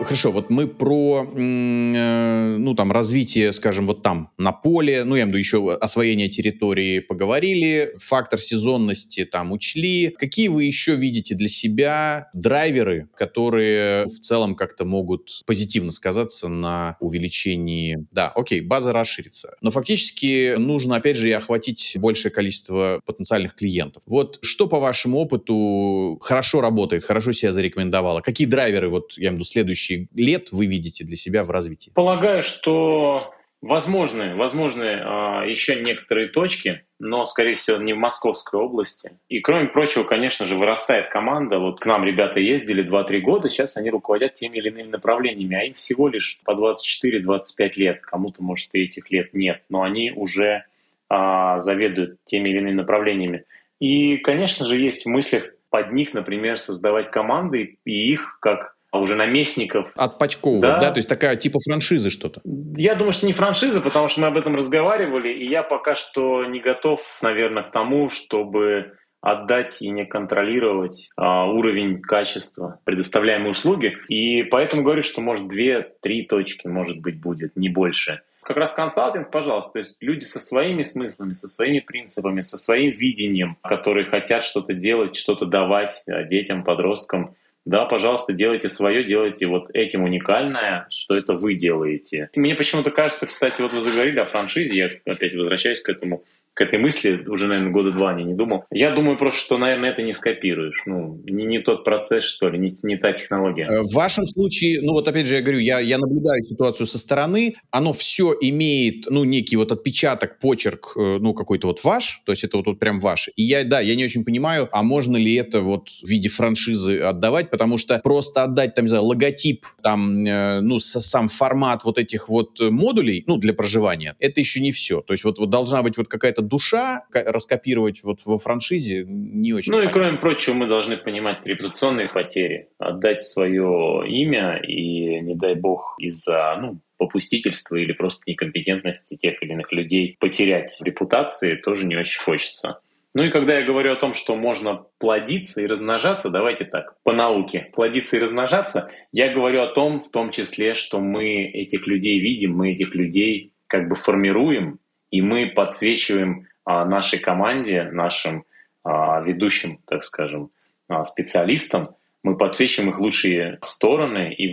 Хорошо, 0.08 0.32
вот 0.32 0.48
мы 0.48 0.66
про, 0.66 1.30
э, 1.36 2.56
ну, 2.58 2.74
там, 2.74 2.90
развитие, 2.92 3.52
скажем, 3.52 3.86
вот 3.86 4.02
там, 4.02 4.30
на 4.38 4.52
поле, 4.52 5.04
ну, 5.04 5.16
я 5.16 5.22
имею 5.22 5.26
в 5.26 5.28
виду 5.28 5.38
еще 5.38 5.74
освоение 5.74 6.28
территории 6.28 7.00
поговорили, 7.00 7.92
фактор 7.98 8.40
сезонности 8.40 9.26
там 9.26 9.52
учли. 9.52 10.14
Какие 10.18 10.48
вы 10.48 10.64
еще 10.64 10.94
видите 10.94 11.34
для 11.34 11.48
себя 11.48 12.30
драйверы, 12.32 13.08
которые 13.14 14.06
в 14.06 14.18
целом 14.20 14.54
как-то 14.54 14.86
могут 14.86 15.42
позитивно 15.44 15.92
сказаться 15.92 16.48
на 16.48 16.96
увеличении... 17.00 17.98
Да, 18.10 18.28
окей, 18.28 18.62
база 18.62 18.94
расширится. 18.94 19.56
Но 19.60 19.70
фактически 19.70 20.54
нужно, 20.56 20.96
опять 20.96 21.18
же, 21.18 21.28
и 21.28 21.32
охватить 21.32 21.96
большее 21.96 22.32
количество 22.32 23.02
потенциальных 23.04 23.54
клиентов. 23.54 24.02
Вот 24.06 24.38
что, 24.40 24.68
по 24.68 24.80
вашему 24.80 25.18
опыту, 25.18 26.18
хорошо 26.22 26.62
работает, 26.62 27.04
хорошо 27.04 27.32
себя 27.32 27.52
зарекомендовало? 27.52 28.22
Какие 28.22 28.46
драйверы, 28.48 28.88
вот, 28.88 29.12
я 29.18 29.24
имею 29.24 29.32
в 29.32 29.34
виду, 29.34 29.44
следующие 29.44 29.97
лет 30.14 30.52
вы 30.52 30.66
видите 30.66 31.04
для 31.04 31.16
себя 31.16 31.44
в 31.44 31.50
развитии? 31.50 31.90
Полагаю, 31.94 32.42
что 32.42 33.32
возможны, 33.60 34.36
возможны 34.36 34.84
э, 34.84 35.50
еще 35.50 35.82
некоторые 35.82 36.28
точки, 36.28 36.84
но, 36.98 37.24
скорее 37.24 37.54
всего, 37.54 37.76
не 37.78 37.92
в 37.92 37.98
Московской 37.98 38.60
области. 38.60 39.12
И, 39.28 39.40
кроме 39.40 39.68
прочего, 39.68 40.04
конечно 40.04 40.46
же, 40.46 40.56
вырастает 40.56 41.10
команда. 41.10 41.58
Вот 41.58 41.80
к 41.80 41.86
нам 41.86 42.04
ребята 42.04 42.40
ездили 42.40 42.88
2-3 42.88 43.20
года, 43.20 43.48
сейчас 43.48 43.76
они 43.76 43.90
руководят 43.90 44.34
теми 44.34 44.58
или 44.58 44.68
иными 44.68 44.90
направлениями, 44.90 45.56
а 45.56 45.64
им 45.64 45.74
всего 45.74 46.08
лишь 46.08 46.40
по 46.44 46.52
24-25 46.52 47.70
лет. 47.76 48.00
Кому-то, 48.02 48.42
может, 48.42 48.68
и 48.72 48.84
этих 48.84 49.10
лет 49.10 49.34
нет, 49.34 49.62
но 49.68 49.82
они 49.82 50.12
уже 50.12 50.64
э, 51.10 51.54
заведуют 51.58 52.18
теми 52.24 52.50
или 52.50 52.58
иными 52.58 52.74
направлениями. 52.74 53.44
И, 53.80 54.16
конечно 54.18 54.64
же, 54.64 54.78
есть 54.78 55.04
в 55.04 55.08
мыслях 55.08 55.50
под 55.70 55.92
них, 55.92 56.14
например, 56.14 56.58
создавать 56.58 57.10
команды 57.10 57.78
и 57.84 58.12
их 58.12 58.38
как 58.40 58.74
а 58.90 58.98
уже 58.98 59.16
наместников. 59.16 59.92
Отпочковывать, 59.94 60.62
да. 60.62 60.80
да? 60.80 60.90
То 60.90 60.98
есть 60.98 61.08
такая 61.08 61.36
типа 61.36 61.58
франшизы 61.64 62.10
что-то? 62.10 62.40
Я 62.76 62.94
думаю, 62.94 63.12
что 63.12 63.26
не 63.26 63.32
франшиза, 63.32 63.80
потому 63.80 64.08
что 64.08 64.20
мы 64.22 64.28
об 64.28 64.36
этом 64.36 64.56
разговаривали, 64.56 65.28
и 65.28 65.48
я 65.48 65.62
пока 65.62 65.94
что 65.94 66.44
не 66.44 66.60
готов, 66.60 67.00
наверное, 67.22 67.64
к 67.64 67.72
тому, 67.72 68.08
чтобы 68.08 68.92
отдать 69.20 69.82
и 69.82 69.90
не 69.90 70.06
контролировать 70.06 71.10
а, 71.16 71.46
уровень 71.46 72.00
качества 72.00 72.80
предоставляемой 72.84 73.50
услуги. 73.50 73.96
И 74.08 74.44
поэтому 74.44 74.82
говорю, 74.82 75.02
что 75.02 75.20
может 75.20 75.48
две-три 75.48 76.24
точки, 76.24 76.68
может 76.68 77.00
быть, 77.00 77.20
будет, 77.20 77.56
не 77.56 77.68
больше. 77.68 78.20
Как 78.42 78.56
раз 78.56 78.72
консалтинг, 78.72 79.30
пожалуйста, 79.30 79.72
то 79.72 79.78
есть 79.80 79.96
люди 80.00 80.24
со 80.24 80.40
своими 80.40 80.82
смыслами, 80.82 81.32
со 81.32 81.48
своими 81.48 81.80
принципами, 81.80 82.40
со 82.40 82.56
своим 82.56 82.92
видением, 82.92 83.58
которые 83.62 84.06
хотят 84.06 84.42
что-то 84.42 84.72
делать, 84.72 85.16
что-то 85.16 85.44
давать 85.46 86.02
а, 86.06 86.22
детям, 86.22 86.62
подросткам, 86.62 87.34
да, 87.64 87.84
пожалуйста, 87.84 88.32
делайте 88.32 88.68
свое, 88.68 89.04
делайте 89.04 89.46
вот 89.46 89.70
этим 89.74 90.04
уникальное, 90.04 90.86
что 90.90 91.16
это 91.16 91.34
вы 91.34 91.54
делаете. 91.54 92.30
мне 92.34 92.54
почему-то 92.54 92.90
кажется, 92.90 93.26
кстати, 93.26 93.60
вот 93.60 93.72
вы 93.72 93.82
заговорили 93.82 94.20
о 94.20 94.24
франшизе, 94.24 94.76
я 94.76 95.12
опять 95.12 95.34
возвращаюсь 95.34 95.82
к 95.82 95.88
этому, 95.88 96.24
к 96.58 96.60
этой 96.60 96.80
мысли 96.80 97.22
уже, 97.28 97.46
наверное, 97.46 97.70
года 97.70 97.92
два 97.92 98.12
не, 98.14 98.24
не 98.24 98.34
думал. 98.34 98.64
Я 98.72 98.90
думаю 98.90 99.16
просто, 99.16 99.40
что, 99.40 99.58
наверное, 99.58 99.90
это 99.90 100.02
не 100.02 100.12
скопируешь. 100.12 100.82
Ну, 100.86 101.22
не, 101.24 101.44
не 101.44 101.60
тот 101.60 101.84
процесс, 101.84 102.24
что 102.24 102.48
ли, 102.48 102.58
не, 102.58 102.74
не 102.82 102.96
та 102.96 103.12
технология. 103.12 103.68
Э, 103.70 103.82
в 103.82 103.94
вашем 103.94 104.26
случае, 104.26 104.80
ну 104.82 104.94
вот 104.94 105.06
опять 105.06 105.26
же 105.26 105.36
я 105.36 105.40
говорю, 105.40 105.60
я, 105.60 105.78
я 105.78 105.98
наблюдаю 105.98 106.42
ситуацию 106.42 106.88
со 106.88 106.98
стороны, 106.98 107.54
оно 107.70 107.92
все 107.92 108.34
имеет, 108.40 109.06
ну, 109.08 109.22
некий 109.22 109.54
вот 109.54 109.70
отпечаток, 109.70 110.40
почерк, 110.40 110.94
э, 110.96 111.18
ну, 111.20 111.32
какой-то 111.32 111.68
вот 111.68 111.84
ваш, 111.84 112.22
то 112.26 112.32
есть 112.32 112.42
это 112.42 112.56
вот, 112.56 112.66
вот 112.66 112.80
прям 112.80 112.98
ваш. 112.98 113.30
И 113.36 113.44
я, 113.44 113.62
да, 113.62 113.78
я 113.78 113.94
не 113.94 114.04
очень 114.04 114.24
понимаю, 114.24 114.68
а 114.72 114.82
можно 114.82 115.16
ли 115.16 115.34
это 115.36 115.60
вот 115.60 115.88
в 115.88 116.08
виде 116.08 116.28
франшизы 116.28 116.98
отдавать, 116.98 117.50
потому 117.50 117.78
что 117.78 118.00
просто 118.02 118.42
отдать, 118.42 118.74
там, 118.74 118.86
не 118.86 118.88
знаю, 118.88 119.04
логотип, 119.04 119.64
там, 119.80 120.24
э, 120.26 120.60
ну, 120.62 120.80
сам 120.80 121.28
формат 121.28 121.84
вот 121.84 121.98
этих 121.98 122.28
вот 122.28 122.58
модулей, 122.58 123.22
ну, 123.28 123.36
для 123.36 123.52
проживания, 123.52 124.16
это 124.18 124.40
еще 124.40 124.60
не 124.60 124.72
все. 124.72 125.02
То 125.02 125.12
есть 125.12 125.22
вот, 125.22 125.38
вот 125.38 125.50
должна 125.50 125.84
быть 125.84 125.96
вот 125.96 126.08
какая-то 126.08 126.47
душа 126.48 127.04
раскопировать 127.12 128.02
вот 128.02 128.20
во 128.24 128.38
франшизе 128.38 129.04
не 129.06 129.52
очень. 129.52 129.72
Ну 129.72 129.78
понятно. 129.78 129.90
и 129.90 130.00
кроме 130.00 130.18
прочего 130.18 130.54
мы 130.54 130.66
должны 130.66 130.96
понимать 130.96 131.44
репутационные 131.44 132.08
потери, 132.08 132.68
отдать 132.78 133.22
свое 133.22 134.04
имя 134.06 134.56
и 134.56 135.20
не 135.20 135.34
дай 135.34 135.54
бог 135.54 135.94
из-за 135.98 136.56
ну, 136.60 136.80
попустительства 136.96 137.76
или 137.76 137.92
просто 137.92 138.22
некомпетентности 138.26 139.16
тех 139.16 139.42
или 139.42 139.52
иных 139.52 139.72
людей 139.72 140.16
потерять 140.18 140.76
репутации 140.80 141.56
тоже 141.56 141.86
не 141.86 141.96
очень 141.96 142.22
хочется. 142.22 142.80
Ну 143.14 143.22
и 143.22 143.30
когда 143.30 143.58
я 143.58 143.66
говорю 143.66 143.92
о 143.92 143.96
том, 143.96 144.12
что 144.12 144.36
можно 144.36 144.84
плодиться 144.98 145.60
и 145.60 145.66
размножаться, 145.66 146.30
давайте 146.30 146.64
так, 146.64 146.94
по 147.02 147.12
науке, 147.12 147.70
плодиться 147.74 148.16
и 148.16 148.20
размножаться, 148.20 148.90
я 149.12 149.32
говорю 149.32 149.62
о 149.62 149.72
том, 149.74 150.00
в 150.00 150.10
том 150.10 150.30
числе, 150.30 150.74
что 150.74 151.00
мы 151.00 151.44
этих 151.46 151.86
людей 151.86 152.20
видим, 152.20 152.54
мы 152.54 152.72
этих 152.72 152.94
людей 152.94 153.54
как 153.66 153.88
бы 153.88 153.94
формируем, 153.94 154.78
и 155.10 155.22
мы 155.22 155.46
подсвечиваем 155.46 156.46
а, 156.64 156.84
нашей 156.84 157.18
команде, 157.18 157.84
нашим 157.84 158.44
а, 158.84 159.20
ведущим, 159.22 159.80
так 159.86 160.04
скажем, 160.04 160.50
а, 160.88 161.04
специалистам, 161.04 161.84
мы 162.22 162.36
подсвечиваем 162.36 162.90
их 162.90 162.98
лучшие 162.98 163.58
стороны 163.62 164.34
и, 164.34 164.46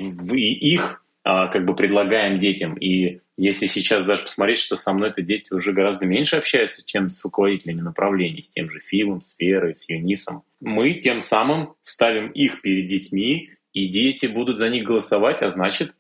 их 0.74 1.02
как 1.24 1.66
бы 1.66 1.76
предлагаем 1.76 2.38
детям. 2.38 2.76
И 2.76 3.20
если 3.36 3.66
сейчас 3.66 4.06
даже 4.06 4.22
посмотреть, 4.22 4.60
что 4.60 4.76
со 4.76 4.94
мной 4.94 5.10
это 5.10 5.24
дети 5.24 5.52
уже 5.52 5.74
гораздо 5.74 6.06
меньше 6.06 6.36
общаются, 6.36 6.86
чем 6.86 7.10
с 7.10 7.26
руководителями 7.26 7.82
направлений, 7.82 8.44
с 8.44 8.52
тем 8.52 8.70
же 8.70 8.80
Филом, 8.80 9.22
с 9.22 9.36
Верой, 9.40 9.76
с 9.76 9.90
Юнисом, 9.90 10.44
мы 10.62 10.94
тем 10.94 11.22
самым 11.22 11.74
ставим 11.82 12.28
их 12.28 12.62
перед 12.62 12.86
детьми, 12.86 13.50
и 13.74 13.88
дети 13.88 14.28
будут 14.28 14.58
за 14.58 14.70
них 14.70 14.84
голосовать, 14.84 15.42
а 15.42 15.50
значит, 15.50 15.96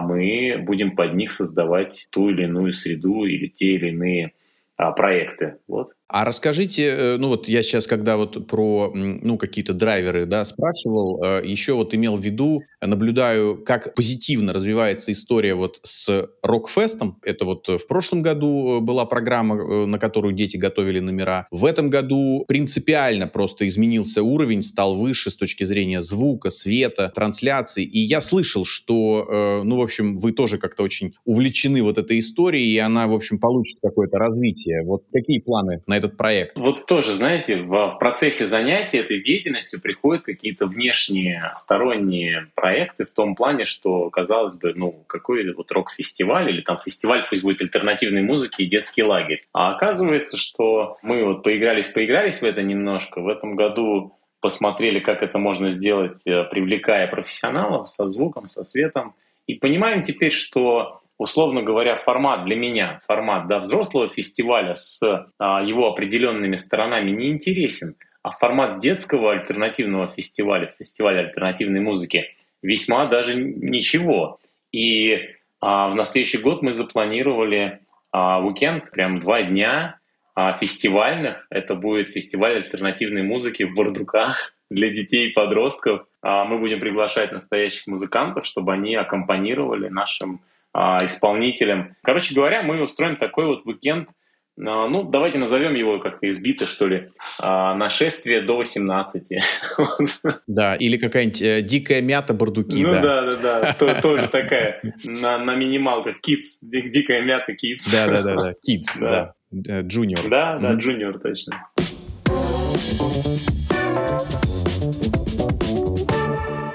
мы 0.00 0.56
будем 0.58 0.96
под 0.96 1.14
них 1.14 1.30
создавать 1.30 2.06
ту 2.10 2.30
или 2.30 2.44
иную 2.44 2.72
среду 2.72 3.24
или 3.24 3.46
те 3.48 3.74
или 3.74 3.88
иные 3.88 4.32
а, 4.76 4.92
проекты. 4.92 5.58
Вот. 5.66 5.95
А 6.08 6.24
расскажите, 6.24 6.84
э, 6.86 7.16
ну 7.16 7.28
вот 7.28 7.48
я 7.48 7.64
сейчас, 7.64 7.88
когда 7.88 8.16
вот 8.16 8.46
про, 8.46 8.92
ну, 8.94 9.36
какие-то 9.36 9.72
драйверы, 9.72 10.24
да, 10.24 10.44
спрашивал, 10.44 11.20
э, 11.22 11.42
еще 11.44 11.72
вот 11.72 11.94
имел 11.94 12.16
в 12.16 12.20
виду, 12.20 12.62
наблюдаю, 12.80 13.60
как 13.64 13.94
позитивно 13.94 14.52
развивается 14.52 15.10
история 15.10 15.54
вот 15.54 15.80
с 15.82 16.28
Рокфестом. 16.42 17.18
Это 17.24 17.44
вот 17.44 17.66
в 17.68 17.86
прошлом 17.88 18.22
году 18.22 18.78
э, 18.78 18.80
была 18.80 19.04
программа, 19.04 19.86
на 19.86 19.98
которую 19.98 20.32
дети 20.32 20.56
готовили 20.56 21.00
номера. 21.00 21.48
В 21.50 21.64
этом 21.64 21.90
году 21.90 22.44
принципиально 22.46 23.26
просто 23.26 23.66
изменился 23.66 24.22
уровень, 24.22 24.62
стал 24.62 24.94
выше 24.94 25.30
с 25.30 25.36
точки 25.36 25.64
зрения 25.64 26.00
звука, 26.00 26.50
света, 26.50 27.10
трансляции. 27.12 27.82
И 27.82 27.98
я 27.98 28.20
слышал, 28.20 28.64
что, 28.64 29.62
ну, 29.64 29.78
в 29.78 29.82
общем, 29.82 30.16
вы 30.18 30.32
тоже 30.32 30.58
как-то 30.58 30.82
очень 30.82 31.14
увлечены 31.24 31.82
вот 31.82 31.98
этой 31.98 32.20
историей, 32.20 32.74
и 32.74 32.78
она, 32.78 33.08
в 33.08 33.14
общем, 33.14 33.38
получит 33.38 33.78
какое-то 33.82 34.18
развитие. 34.18 34.82
Вот 34.84 35.02
какие 35.12 35.40
планы 35.40 35.82
на 35.86 35.95
этот 35.96 36.16
проект? 36.16 36.58
Вот 36.58 36.86
тоже, 36.86 37.14
знаете, 37.14 37.56
в, 37.56 37.68
в 37.68 37.98
процессе 37.98 38.46
занятия 38.46 38.98
этой 38.98 39.22
деятельностью 39.22 39.80
приходят 39.80 40.22
какие-то 40.24 40.66
внешние, 40.66 41.50
сторонние 41.54 42.48
проекты 42.54 43.04
в 43.04 43.12
том 43.12 43.34
плане, 43.34 43.64
что, 43.64 44.10
казалось 44.10 44.56
бы, 44.56 44.72
ну, 44.74 45.04
какой 45.06 45.52
вот 45.52 45.70
рок-фестиваль 45.72 46.50
или 46.50 46.60
там 46.60 46.78
фестиваль, 46.78 47.26
пусть 47.28 47.42
будет 47.42 47.60
альтернативной 47.60 48.22
музыки 48.22 48.62
и 48.62 48.66
детский 48.66 49.02
лагерь. 49.02 49.42
А 49.52 49.74
оказывается, 49.74 50.36
что 50.36 50.98
мы 51.02 51.24
вот 51.24 51.42
поигрались-поигрались 51.42 52.40
в 52.40 52.44
это 52.44 52.62
немножко. 52.62 53.20
В 53.20 53.28
этом 53.28 53.56
году 53.56 54.16
посмотрели, 54.40 55.00
как 55.00 55.22
это 55.22 55.38
можно 55.38 55.70
сделать, 55.70 56.22
э, 56.24 56.44
привлекая 56.44 57.08
профессионалов 57.08 57.88
со 57.88 58.06
звуком, 58.06 58.48
со 58.48 58.62
светом. 58.64 59.14
И 59.46 59.54
понимаем 59.54 60.02
теперь, 60.02 60.32
что 60.32 61.00
условно 61.18 61.62
говоря, 61.62 61.96
формат 61.96 62.44
для 62.44 62.56
меня, 62.56 63.00
формат 63.06 63.48
да, 63.48 63.58
взрослого 63.58 64.08
фестиваля 64.08 64.74
с 64.74 65.02
а, 65.38 65.62
его 65.62 65.88
определенными 65.88 66.56
сторонами 66.56 67.10
не 67.10 67.28
интересен. 67.28 67.96
а 68.22 68.30
формат 68.32 68.80
детского 68.80 69.32
альтернативного 69.32 70.08
фестиваля, 70.08 70.72
фестиваля 70.78 71.20
альтернативной 71.20 71.80
музыки, 71.80 72.24
весьма 72.62 73.06
даже 73.06 73.36
ничего. 73.36 74.40
И 74.72 75.30
а, 75.60 75.94
на 75.94 76.04
следующий 76.04 76.38
год 76.38 76.62
мы 76.62 76.72
запланировали 76.72 77.80
а, 78.10 78.40
уикенд, 78.40 78.90
прям 78.90 79.20
два 79.20 79.42
дня 79.42 79.98
а, 80.34 80.52
фестивальных. 80.52 81.46
Это 81.50 81.74
будет 81.74 82.08
фестиваль 82.08 82.56
альтернативной 82.56 83.22
музыки 83.22 83.62
в 83.62 83.74
Бардуках 83.74 84.54
для 84.70 84.90
детей 84.90 85.28
и 85.28 85.32
подростков. 85.32 86.06
А, 86.22 86.44
мы 86.44 86.58
будем 86.58 86.80
приглашать 86.80 87.32
настоящих 87.32 87.86
музыкантов, 87.86 88.44
чтобы 88.44 88.72
они 88.72 88.94
аккомпанировали 88.96 89.88
нашим 89.88 90.42
а, 90.76 91.02
исполнителям. 91.02 91.96
Короче 92.02 92.34
говоря, 92.34 92.62
мы 92.62 92.82
устроим 92.82 93.16
такой 93.16 93.46
вот 93.46 93.64
уикенд 93.64 94.10
а, 94.58 94.88
ну, 94.88 95.04
давайте 95.04 95.38
назовем 95.38 95.74
его 95.74 95.98
как-то 96.00 96.28
избито, 96.28 96.66
что 96.66 96.86
ли, 96.86 97.10
а, 97.38 97.74
нашествие 97.74 98.42
до 98.42 98.56
18. 98.58 99.28
Да, 100.46 100.74
или 100.76 100.96
какая-нибудь 100.96 101.42
э, 101.42 101.60
дикая 101.62 102.00
мята 102.02 102.34
бардуки. 102.34 102.82
Ну 102.82 102.92
да, 102.92 103.22
да, 103.36 103.74
да, 103.78 104.00
тоже 104.00 104.28
такая 104.28 104.80
на, 105.04 105.56
минималках, 105.56 106.16
kids, 106.26 106.58
дикая 106.62 107.22
мята 107.22 107.52
kids. 107.52 107.90
Да, 107.90 108.06
да, 108.06 108.22
да, 108.22 108.34
да, 108.34 108.50
kids, 108.52 108.98
да, 109.00 109.80
junior. 109.82 110.28
Да, 110.28 110.58
да, 110.58 110.72
junior, 110.74 111.18
точно. 111.18 111.66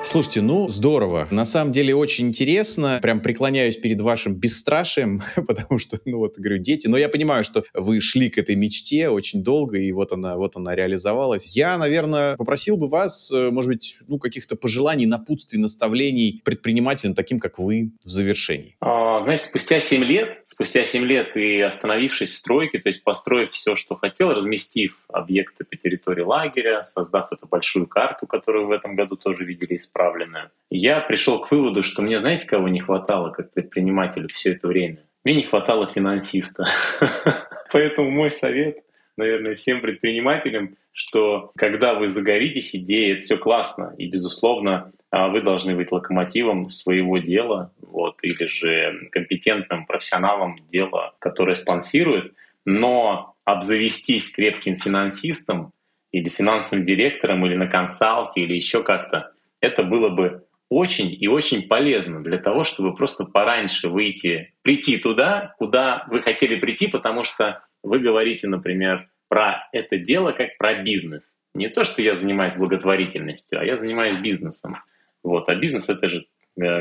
Слушайте, 0.04 0.42
ну, 0.42 0.68
здорово. 0.68 1.28
На 1.30 1.46
самом 1.46 1.72
деле 1.72 1.96
очень 1.96 2.30
интересно. 2.30 3.00
Прям 3.04 3.22
преклоняюсь 3.22 3.78
перед 3.78 4.02
вашим 4.02 4.34
бесстрашием, 4.34 5.22
потому 5.48 5.78
что, 5.78 6.00
ну 6.06 6.18
вот, 6.18 6.38
говорю, 6.38 6.58
дети. 6.58 6.88
Но 6.88 6.98
я 6.98 7.08
понимаю, 7.08 7.44
что 7.44 7.64
вы 7.76 8.02
шли 8.02 8.30
к 8.30 8.38
этой 8.40 8.56
мечте 8.56 9.10
очень 9.10 9.44
долго, 9.44 9.78
и 9.78 9.92
вот 9.92 10.12
она, 10.12 10.38
вот 10.38 10.56
она 10.56 10.76
реализовалась. 10.76 11.56
Я, 11.56 11.78
наверное, 11.78 12.36
попросил 12.36 12.78
бы 12.78 12.90
вас, 12.90 13.32
э, 13.32 13.52
может 13.52 13.70
быть, 13.70 13.96
ну, 14.08 14.18
каких-то 14.18 14.56
пожеланий, 14.56 15.06
напутствий, 15.06 15.60
наставлений 15.60 16.42
предпринимателям, 16.44 17.14
таким 17.14 17.40
как 17.40 17.60
вы, 17.60 17.92
в 18.04 18.10
завершении. 18.10 18.76
А, 18.82 19.22
знаешь, 19.22 19.42
спустя 19.42 19.80
7 19.80 20.04
лет, 20.04 20.42
спустя 20.46 20.84
7 20.84 21.06
лет 21.06 21.38
и 21.38 21.62
остановившись 21.62 22.32
в 22.32 22.38
стройке, 22.38 22.80
то 22.80 22.90
есть 22.90 23.04
построив 23.04 23.52
все, 23.52 23.76
что 23.76 23.96
хотел, 23.96 24.30
разместив 24.30 25.00
объекты 25.12 25.64
по 25.64 25.76
территории 25.76 26.24
лагеря, 26.24 26.84
создав 26.84 27.32
эту 27.32 27.48
большую 27.48 27.88
карту, 27.88 28.28
которую 28.28 28.68
в 28.68 28.72
этом 28.72 28.96
году 28.96 29.16
тоже 29.16 29.46
видели 29.46 29.74
из 29.74 29.88
направленную. 29.88 30.50
Я 30.70 31.00
пришел 31.02 31.42
к 31.42 31.52
выводу, 31.52 31.84
что 31.84 32.02
мне, 32.02 32.20
знаете, 32.20 32.48
кого 32.48 32.68
не 32.68 32.80
хватало 32.80 33.30
как 33.32 33.54
предпринимателю 33.54 34.28
все 34.28 34.54
это 34.54 34.68
время? 34.68 35.00
Мне 35.24 35.36
не 35.36 35.44
хватало 35.44 35.88
финансиста. 35.88 36.66
Поэтому 37.72 38.10
мой 38.10 38.32
совет, 38.32 38.80
наверное, 39.18 39.56
всем 39.56 39.82
предпринимателям, 39.82 40.76
что 40.94 41.52
когда 41.56 41.94
вы 41.94 42.10
загоритесь 42.10 42.76
идеей, 42.76 43.14
это 43.14 43.22
все 43.22 43.38
классно. 43.38 43.94
И, 43.98 44.08
безусловно, 44.08 44.92
а, 45.10 45.28
вы 45.28 45.42
должны 45.42 45.76
быть 45.76 45.92
локомотивом 45.92 46.70
своего 46.70 47.18
дела, 47.18 47.72
вот, 47.82 48.18
или 48.24 48.46
же 48.46 49.10
компетентным 49.12 49.86
профессионалом 49.86 50.58
дела, 50.68 51.14
которое 51.20 51.56
спонсирует. 51.56 52.34
Но 52.66 53.31
обзавестись 53.46 54.32
крепким 54.32 54.78
финансистом 54.78 55.72
или 56.12 56.30
финансовым 56.30 56.84
директором, 56.84 57.46
или 57.46 57.56
на 57.56 57.68
консалте, 57.68 58.42
или 58.42 58.56
еще 58.56 58.84
как-то, 58.84 59.32
это 59.60 59.84
было 59.84 60.10
бы 60.10 60.46
очень 60.70 61.16
и 61.20 61.28
очень 61.28 61.68
полезно 61.68 62.24
для 62.24 62.38
того, 62.38 62.64
чтобы 62.64 62.96
просто 62.96 63.26
пораньше 63.26 63.90
выйти, 63.90 64.54
прийти 64.62 64.98
туда, 64.98 65.54
куда 65.58 66.06
вы 66.10 66.22
хотели 66.22 66.56
прийти, 66.56 66.88
потому 66.88 67.24
что 67.24 67.64
вы 67.84 68.00
говорите, 68.00 68.48
например, 68.48 69.10
про 69.28 69.68
это 69.72 69.98
дело 69.98 70.32
как 70.32 70.58
про 70.58 70.82
бизнес. 70.82 71.34
Не 71.54 71.70
то, 71.70 71.84
что 71.84 72.02
я 72.02 72.14
занимаюсь 72.14 72.56
благотворительностью, 72.56 73.60
а 73.60 73.66
я 73.66 73.76
занимаюсь 73.76 74.18
бизнесом. 74.18 74.78
Вот. 75.24 75.50
А 75.50 75.56
бизнес— 75.56 75.90
это 75.90 76.08
же 76.10 76.26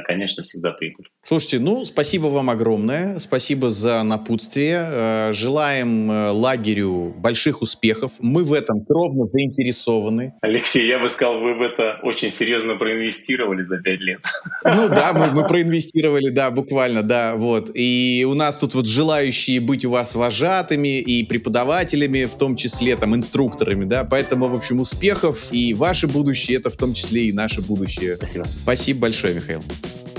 конечно, 0.06 0.42
всегда 0.42 0.72
прибыль. 0.72 1.06
Слушайте, 1.22 1.58
ну, 1.58 1.84
спасибо 1.84 2.26
вам 2.26 2.50
огромное. 2.50 3.18
Спасибо 3.18 3.70
за 3.70 4.02
напутствие. 4.02 4.80
Э, 4.82 5.32
желаем 5.32 6.10
э, 6.10 6.30
лагерю 6.30 7.14
больших 7.16 7.62
успехов. 7.62 8.12
Мы 8.18 8.44
в 8.44 8.52
этом 8.52 8.84
кровно 8.84 9.26
заинтересованы. 9.26 10.34
Алексей, 10.40 10.86
я 10.86 10.98
бы 10.98 11.08
сказал, 11.08 11.40
вы 11.40 11.54
в 11.54 11.62
это 11.62 11.98
очень 12.02 12.30
серьезно 12.30 12.76
проинвестировали 12.76 13.62
за 13.62 13.80
пять 13.80 14.00
лет. 14.00 14.20
Ну 14.64 14.88
да, 14.88 15.12
мы, 15.14 15.30
мы 15.30 15.46
проинвестировали, 15.46 16.30
да, 16.30 16.50
буквально, 16.50 17.02
да, 17.02 17.36
вот. 17.36 17.70
И 17.74 18.26
у 18.28 18.34
нас 18.34 18.56
тут 18.56 18.74
вот 18.74 18.86
желающие 18.86 19.60
быть 19.60 19.84
у 19.84 19.90
вас 19.90 20.14
вожатыми 20.14 21.00
и 21.00 21.24
преподавателями, 21.24 22.24
в 22.24 22.34
том 22.34 22.56
числе 22.56 22.96
там 22.96 23.14
инструкторами, 23.14 23.84
да, 23.84 24.04
поэтому, 24.04 24.48
в 24.48 24.54
общем, 24.54 24.80
успехов 24.80 25.48
и 25.52 25.74
ваше 25.74 26.08
будущее, 26.08 26.58
это 26.58 26.70
в 26.70 26.76
том 26.76 26.94
числе 26.94 27.26
и 27.26 27.32
наше 27.32 27.62
будущее. 27.62 28.16
Спасибо. 28.16 28.44
Спасибо 28.44 29.00
большое, 29.00 29.34
Михаил. 29.34 29.59
time. 29.60 30.09